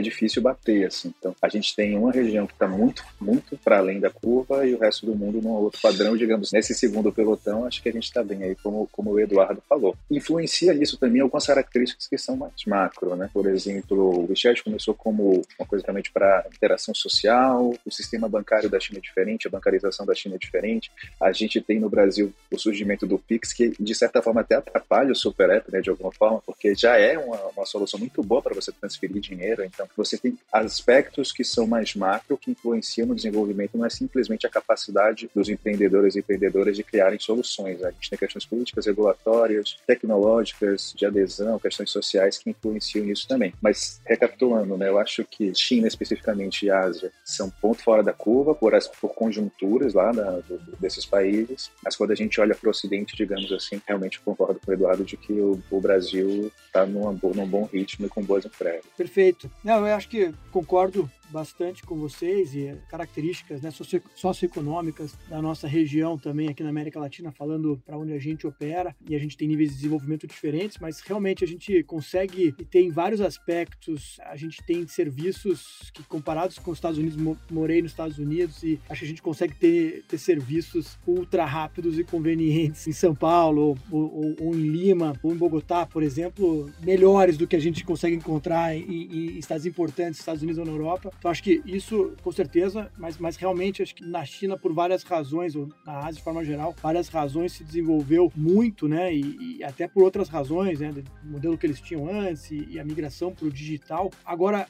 difícil 0.00 0.42
bater. 0.42 0.86
Assim. 0.86 1.12
Então 1.18 1.34
a 1.40 1.48
gente 1.48 1.74
tem 1.76 1.98
uma 1.98 2.12
região 2.12 2.46
que 2.46 2.54
está 2.54 2.66
muito, 2.66 3.04
muito 3.20 3.58
para 3.58 3.78
além 3.78 4.00
da 4.00 4.10
curva 4.10 4.66
e 4.66 4.74
o 4.74 4.78
resto 4.78 5.04
do 5.04 5.14
mundo 5.14 5.40
num 5.42 5.50
outro 5.50 5.80
padrão, 5.80 6.16
digamos. 6.16 6.50
Nesse 6.52 6.74
segundo 6.74 7.12
pelotão, 7.12 7.66
acho 7.66 7.82
que 7.82 7.88
a 7.88 7.92
gente 7.92 8.04
está 8.04 8.22
bem 8.22 8.42
aí, 8.42 8.54
como, 8.54 8.88
como 8.90 9.10
o 9.10 9.20
Eduardo 9.20 9.62
falou. 9.68 9.94
Influencia 10.10 10.72
isso 10.72 10.96
também 10.96 11.20
algumas 11.20 11.46
características 11.46 11.69
que 11.70 12.18
são 12.18 12.36
mais 12.36 12.64
macro, 12.66 13.14
né? 13.16 13.30
Por 13.32 13.46
exemplo, 13.46 14.20
o 14.20 14.28
WeChat 14.28 14.62
começou 14.62 14.94
como 14.94 15.42
uma 15.58 15.66
coisa 15.66 15.84
realmente 15.84 16.10
para 16.10 16.44
interação 16.52 16.94
social, 16.94 17.74
o 17.84 17.90
sistema 17.90 18.28
bancário 18.28 18.68
da 18.68 18.80
China 18.80 18.98
é 18.98 19.02
diferente, 19.02 19.46
a 19.46 19.50
bancarização 19.50 20.04
da 20.04 20.14
China 20.14 20.34
é 20.34 20.38
diferente. 20.38 20.90
A 21.20 21.32
gente 21.32 21.60
tem 21.60 21.78
no 21.78 21.88
Brasil 21.88 22.32
o 22.50 22.58
surgimento 22.58 23.06
do 23.06 23.18
Pix, 23.18 23.52
que 23.52 23.72
de 23.78 23.94
certa 23.94 24.20
forma 24.22 24.40
até 24.40 24.56
atrapalha 24.56 25.12
o 25.12 25.16
Super 25.16 25.50
App, 25.50 25.70
né, 25.72 25.80
de 25.80 25.90
alguma 25.90 26.12
forma, 26.12 26.40
porque 26.44 26.74
já 26.74 26.96
é 26.96 27.18
uma, 27.18 27.36
uma 27.56 27.66
solução 27.66 27.98
muito 27.98 28.22
boa 28.22 28.42
para 28.42 28.54
você 28.54 28.72
transferir 28.72 29.20
dinheiro. 29.20 29.64
Então, 29.64 29.88
você 29.96 30.16
tem 30.18 30.38
aspectos 30.52 31.32
que 31.32 31.44
são 31.44 31.66
mais 31.66 31.94
macro, 31.94 32.36
que 32.36 32.50
influenciam 32.50 33.06
no 33.06 33.14
desenvolvimento, 33.14 33.76
não 33.76 33.86
é 33.86 33.90
simplesmente 33.90 34.46
a 34.46 34.50
capacidade 34.50 35.30
dos 35.34 35.48
empreendedores 35.48 36.16
e 36.16 36.20
empreendedoras 36.20 36.76
de 36.76 36.82
criarem 36.82 37.18
soluções. 37.18 37.82
A 37.82 37.90
gente 37.90 38.10
tem 38.10 38.18
questões 38.18 38.44
políticas, 38.44 38.86
regulatórias, 38.86 39.78
tecnológicas, 39.86 40.92
de 40.96 41.06
adesão, 41.06 41.49
questões 41.58 41.90
sociais 41.90 42.38
que 42.38 42.50
influenciam 42.50 43.04
nisso 43.04 43.26
também. 43.26 43.52
Mas, 43.60 44.00
recapitulando, 44.04 44.76
né, 44.76 44.88
eu 44.88 44.98
acho 44.98 45.24
que 45.24 45.54
China, 45.54 45.88
especificamente, 45.88 46.66
e 46.66 46.70
Ásia, 46.70 47.10
são 47.24 47.50
ponto 47.50 47.82
fora 47.82 48.02
da 48.02 48.12
curva 48.12 48.54
por, 48.54 48.74
as, 48.74 48.86
por 48.86 49.14
conjunturas 49.14 49.94
lá 49.94 50.12
do, 50.12 50.58
desses 50.78 51.04
países, 51.04 51.70
mas 51.82 51.96
quando 51.96 52.12
a 52.12 52.14
gente 52.14 52.40
olha 52.40 52.54
para 52.54 52.68
o 52.68 52.70
Ocidente, 52.70 53.16
digamos 53.16 53.50
assim, 53.52 53.80
realmente 53.86 54.20
concordo 54.20 54.60
com 54.64 54.70
o 54.70 54.74
Eduardo 54.74 55.04
de 55.04 55.16
que 55.16 55.32
o, 55.32 55.60
o 55.70 55.80
Brasil 55.80 56.52
está 56.66 56.86
num, 56.86 57.14
bom 57.14 57.64
ritmo 57.64 58.06
e 58.06 58.08
com 58.08 58.22
boas 58.22 58.44
empresas. 58.44 58.84
Perfeito. 58.96 59.50
Não, 59.64 59.86
eu 59.86 59.94
acho 59.94 60.08
que 60.08 60.32
concordo 60.52 61.10
bastante 61.30 61.82
com 61.82 61.96
vocês 61.96 62.54
e 62.54 62.76
características 62.88 63.62
né, 63.62 63.70
socioeconômicas 64.14 65.14
da 65.28 65.40
nossa 65.40 65.66
região 65.66 66.18
também 66.18 66.48
aqui 66.48 66.62
na 66.62 66.70
América 66.70 67.00
Latina, 67.00 67.32
falando 67.32 67.80
para 67.84 67.98
onde 67.98 68.12
a 68.12 68.18
gente 68.18 68.46
opera 68.46 68.94
e 69.08 69.14
a 69.14 69.18
gente 69.18 69.36
tem 69.36 69.48
níveis 69.48 69.70
de 69.70 69.76
desenvolvimento 69.76 70.26
diferentes, 70.26 70.78
mas 70.80 71.00
realmente 71.00 71.44
a 71.44 71.46
gente 71.46 71.82
consegue 71.84 72.52
ter 72.70 72.82
em 72.82 72.90
vários 72.90 73.20
aspectos, 73.20 74.18
a 74.24 74.36
gente 74.36 74.62
tem 74.64 74.86
serviços 74.86 75.90
que 75.94 76.02
comparados 76.02 76.58
com 76.58 76.70
os 76.70 76.78
Estados 76.78 76.98
Unidos, 76.98 77.38
morei 77.50 77.82
nos 77.82 77.92
Estados 77.92 78.18
Unidos 78.18 78.62
e 78.62 78.80
acho 78.88 79.00
que 79.00 79.06
a 79.06 79.08
gente 79.08 79.22
consegue 79.22 79.54
ter, 79.54 80.04
ter 80.08 80.18
serviços 80.18 80.98
ultra 81.06 81.44
rápidos 81.44 81.98
e 81.98 82.04
convenientes 82.04 82.86
em 82.86 82.92
São 82.92 83.14
Paulo 83.14 83.78
ou, 83.90 84.00
ou, 84.00 84.36
ou 84.40 84.54
em 84.54 84.68
Lima 84.68 85.14
ou 85.22 85.32
em 85.32 85.36
Bogotá, 85.36 85.86
por 85.86 86.02
exemplo, 86.02 86.70
melhores 86.82 87.36
do 87.36 87.46
que 87.46 87.56
a 87.56 87.60
gente 87.60 87.84
consegue 87.84 88.16
encontrar 88.16 88.74
em, 88.76 88.82
em 88.82 89.38
estados 89.38 89.66
importantes, 89.66 90.20
Estados 90.20 90.42
Unidos 90.42 90.58
ou 90.58 90.64
na 90.64 90.72
Europa. 90.72 91.10
Então, 91.20 91.30
acho 91.30 91.42
que 91.42 91.60
isso, 91.66 92.14
com 92.22 92.32
certeza, 92.32 92.90
mas, 92.96 93.18
mas 93.18 93.36
realmente, 93.36 93.82
acho 93.82 93.94
que 93.94 94.02
na 94.02 94.24
China, 94.24 94.56
por 94.56 94.72
várias 94.72 95.02
razões, 95.02 95.54
ou 95.54 95.68
na 95.84 95.98
Ásia 95.98 96.14
de 96.14 96.22
forma 96.22 96.42
geral, 96.42 96.74
várias 96.82 97.10
razões 97.10 97.52
se 97.52 97.62
desenvolveu 97.62 98.32
muito, 98.34 98.88
né? 98.88 99.14
E, 99.14 99.58
e 99.58 99.62
até 99.62 99.86
por 99.86 100.02
outras 100.02 100.30
razões, 100.30 100.80
né? 100.80 100.90
Do 100.90 101.04
modelo 101.22 101.58
que 101.58 101.66
eles 101.66 101.78
tinham 101.78 102.10
antes 102.10 102.50
e, 102.50 102.66
e 102.70 102.80
a 102.80 102.84
migração 102.84 103.34
para 103.34 103.46
o 103.46 103.50
digital. 103.50 104.10
Agora, 104.24 104.66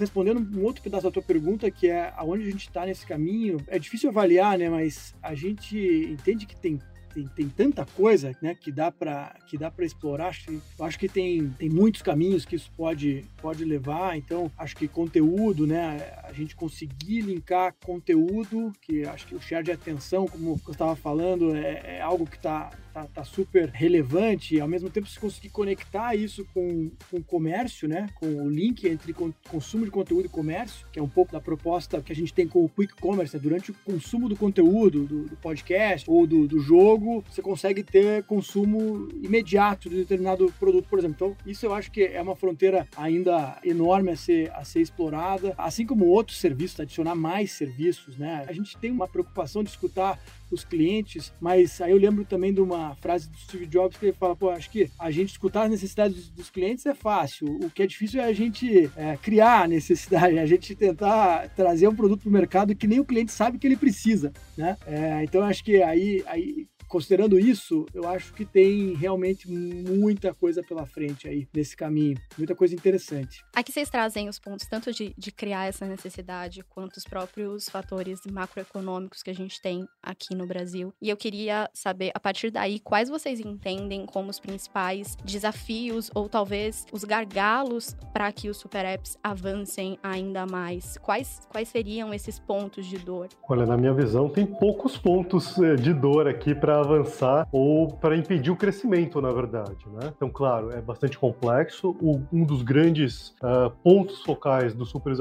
respondendo 0.00 0.40
um 0.58 0.64
outro 0.64 0.82
pedaço 0.82 1.04
da 1.04 1.10
tua 1.10 1.22
pergunta, 1.22 1.70
que 1.70 1.88
é 1.88 2.10
aonde 2.16 2.48
a 2.48 2.50
gente 2.50 2.68
está 2.68 2.86
nesse 2.86 3.06
caminho, 3.06 3.58
é 3.66 3.78
difícil 3.78 4.08
avaliar, 4.08 4.56
né? 4.56 4.70
Mas 4.70 5.14
a 5.22 5.34
gente 5.34 5.76
entende 6.10 6.46
que 6.46 6.56
tem 6.56 6.78
tem, 7.14 7.26
tem 7.28 7.48
tanta 7.48 7.84
coisa 7.84 8.36
né, 8.40 8.54
que 8.54 8.72
dá 8.72 8.90
para 8.90 9.34
que 9.46 9.56
dá 9.56 9.70
para 9.70 9.84
explorar. 9.84 10.28
Acho, 10.28 10.62
acho 10.80 10.98
que 10.98 11.08
tem, 11.08 11.50
tem 11.50 11.68
muitos 11.68 12.02
caminhos 12.02 12.44
que 12.44 12.56
isso 12.56 12.70
pode, 12.76 13.24
pode 13.40 13.64
levar. 13.64 14.16
Então, 14.16 14.50
acho 14.56 14.76
que 14.76 14.88
conteúdo, 14.88 15.66
né, 15.66 16.14
a 16.24 16.32
gente 16.32 16.56
conseguir 16.56 17.20
linkar 17.20 17.74
conteúdo, 17.84 18.72
que 18.80 19.04
acho 19.04 19.26
que 19.26 19.34
o 19.34 19.40
share 19.40 19.64
de 19.64 19.72
atenção, 19.72 20.26
como 20.26 20.60
eu 20.66 20.72
estava 20.72 20.96
falando, 20.96 21.54
é, 21.54 21.98
é 21.98 22.00
algo 22.00 22.26
que 22.26 22.36
está 22.36 22.70
tá, 22.92 23.06
tá 23.06 23.24
super 23.24 23.68
relevante, 23.70 24.56
e 24.56 24.60
ao 24.60 24.68
mesmo 24.68 24.90
tempo 24.90 25.06
se 25.06 25.18
conseguir 25.18 25.50
conectar 25.50 26.14
isso 26.14 26.46
com, 26.52 26.90
com 27.10 27.18
o 27.18 27.24
comércio, 27.24 27.88
né? 27.88 28.08
Com 28.14 28.26
o 28.26 28.50
link 28.50 28.86
entre 28.86 29.14
consumo 29.48 29.84
de 29.84 29.90
conteúdo 29.90 30.26
e 30.26 30.28
comércio, 30.28 30.86
que 30.92 30.98
é 30.98 31.02
um 31.02 31.08
pouco 31.08 31.32
da 31.32 31.40
proposta 31.40 32.00
que 32.02 32.12
a 32.12 32.16
gente 32.16 32.32
tem 32.32 32.46
com 32.46 32.64
o 32.64 32.68
Quick 32.68 32.94
Commerce, 33.00 33.34
né? 33.36 33.42
durante 33.42 33.70
o 33.70 33.74
consumo 33.84 34.28
do 34.28 34.36
conteúdo, 34.36 35.04
do, 35.04 35.24
do 35.24 35.36
podcast 35.36 36.08
ou 36.10 36.26
do, 36.26 36.46
do, 36.46 36.60
jogo, 36.60 37.24
você 37.28 37.42
consegue 37.42 37.82
ter 37.82 38.22
consumo 38.24 39.08
imediato 39.22 39.88
de 39.88 39.96
determinado 39.96 40.52
produto, 40.58 40.88
por 40.88 40.98
exemplo. 40.98 41.16
Então, 41.16 41.36
isso 41.46 41.66
eu 41.66 41.74
acho 41.74 41.90
que 41.90 42.02
é 42.04 42.20
uma 42.20 42.36
fronteira 42.36 42.86
ainda 42.96 43.58
enorme 43.64 44.10
a 44.10 44.16
ser, 44.16 44.50
a 44.52 44.64
ser 44.64 44.80
explorada, 44.80 45.54
assim 45.56 45.86
como 45.86 46.06
outros 46.06 46.38
serviços, 46.38 46.80
adicionar 46.80 47.14
mais 47.14 47.52
serviços, 47.52 48.16
né? 48.16 48.44
A 48.48 48.52
gente 48.52 48.76
tem 48.76 48.90
uma 48.90 49.08
preocupação 49.08 49.62
de 49.62 49.70
escutar 49.70 50.18
os 50.54 50.64
clientes, 50.64 51.32
mas 51.40 51.80
aí 51.80 51.92
eu 51.92 51.96
lembro 51.96 52.24
também 52.24 52.52
de 52.52 52.60
uma 52.60 52.94
frase 52.96 53.28
do 53.28 53.36
Steve 53.36 53.66
Jobs 53.66 53.96
que 53.96 54.06
ele 54.06 54.12
fala, 54.12 54.36
pô, 54.36 54.50
acho 54.50 54.70
que 54.70 54.90
a 54.98 55.10
gente 55.10 55.30
escutar 55.30 55.64
as 55.64 55.70
necessidades 55.70 56.30
dos 56.30 56.50
clientes 56.50 56.84
é 56.86 56.94
fácil, 56.94 57.46
o 57.62 57.70
que 57.70 57.82
é 57.82 57.86
difícil 57.86 58.20
é 58.20 58.24
a 58.24 58.32
gente 58.32 58.90
é, 58.96 59.16
criar 59.16 59.62
a 59.62 59.68
necessidade, 59.68 60.38
a 60.38 60.46
gente 60.46 60.74
tentar 60.74 61.48
trazer 61.50 61.88
um 61.88 61.94
produto 61.94 62.22
para 62.22 62.28
o 62.28 62.32
mercado 62.32 62.74
que 62.74 62.86
nem 62.86 63.00
o 63.00 63.04
cliente 63.04 63.32
sabe 63.32 63.58
que 63.58 63.66
ele 63.66 63.76
precisa, 63.76 64.32
né? 64.56 64.76
É, 64.86 65.24
então 65.24 65.42
acho 65.42 65.64
que 65.64 65.82
aí, 65.82 66.22
aí 66.26 66.66
considerando 66.92 67.38
isso, 67.38 67.86
eu 67.94 68.06
acho 68.06 68.34
que 68.34 68.44
tem 68.44 68.92
realmente 68.92 69.50
muita 69.50 70.34
coisa 70.34 70.62
pela 70.62 70.84
frente 70.84 71.26
aí 71.26 71.48
nesse 71.54 71.74
caminho, 71.74 72.18
muita 72.36 72.54
coisa 72.54 72.74
interessante. 72.74 73.42
Aqui 73.56 73.72
vocês 73.72 73.88
trazem 73.88 74.28
os 74.28 74.38
pontos 74.38 74.66
tanto 74.66 74.92
de, 74.92 75.14
de 75.16 75.32
criar 75.32 75.64
essa 75.64 75.86
necessidade 75.86 76.62
quanto 76.68 76.98
os 76.98 77.04
próprios 77.04 77.66
fatores 77.66 78.20
macroeconômicos 78.30 79.22
que 79.22 79.30
a 79.30 79.34
gente 79.34 79.58
tem 79.62 79.88
aqui 80.02 80.34
no 80.34 80.46
Brasil. 80.46 80.92
E 81.00 81.08
eu 81.08 81.16
queria 81.16 81.66
saber, 81.72 82.12
a 82.14 82.20
partir 82.20 82.50
daí, 82.50 82.78
quais 82.78 83.08
vocês 83.08 83.40
entendem 83.40 84.04
como 84.04 84.28
os 84.28 84.38
principais 84.38 85.16
desafios 85.24 86.10
ou 86.14 86.28
talvez 86.28 86.84
os 86.92 87.04
gargalos 87.04 87.96
para 88.12 88.30
que 88.32 88.50
os 88.50 88.58
super 88.58 88.84
apps 88.84 89.16
avancem 89.22 89.98
ainda 90.02 90.44
mais? 90.44 90.98
Quais, 90.98 91.40
quais 91.50 91.68
seriam 91.68 92.12
esses 92.12 92.38
pontos 92.38 92.84
de 92.84 92.98
dor? 92.98 93.28
Olha, 93.48 93.64
na 93.64 93.78
minha 93.78 93.94
visão, 93.94 94.28
tem 94.28 94.44
poucos 94.44 94.98
pontos 94.98 95.58
eh, 95.58 95.76
de 95.76 95.94
dor 95.94 96.28
aqui 96.28 96.54
para 96.54 96.81
avançar 96.82 97.48
ou 97.50 97.88
para 97.88 98.16
impedir 98.16 98.50
o 98.50 98.56
crescimento, 98.56 99.20
na 99.20 99.32
verdade. 99.32 99.88
Né? 99.88 100.12
Então, 100.16 100.30
claro, 100.30 100.70
é 100.70 100.80
bastante 100.80 101.18
complexo. 101.18 101.96
O, 102.00 102.20
um 102.32 102.44
dos 102.44 102.62
grandes 102.62 103.34
uh, 103.42 103.70
pontos 103.82 104.22
focais 104.22 104.74
dos 104.74 104.90
super, 104.90 105.14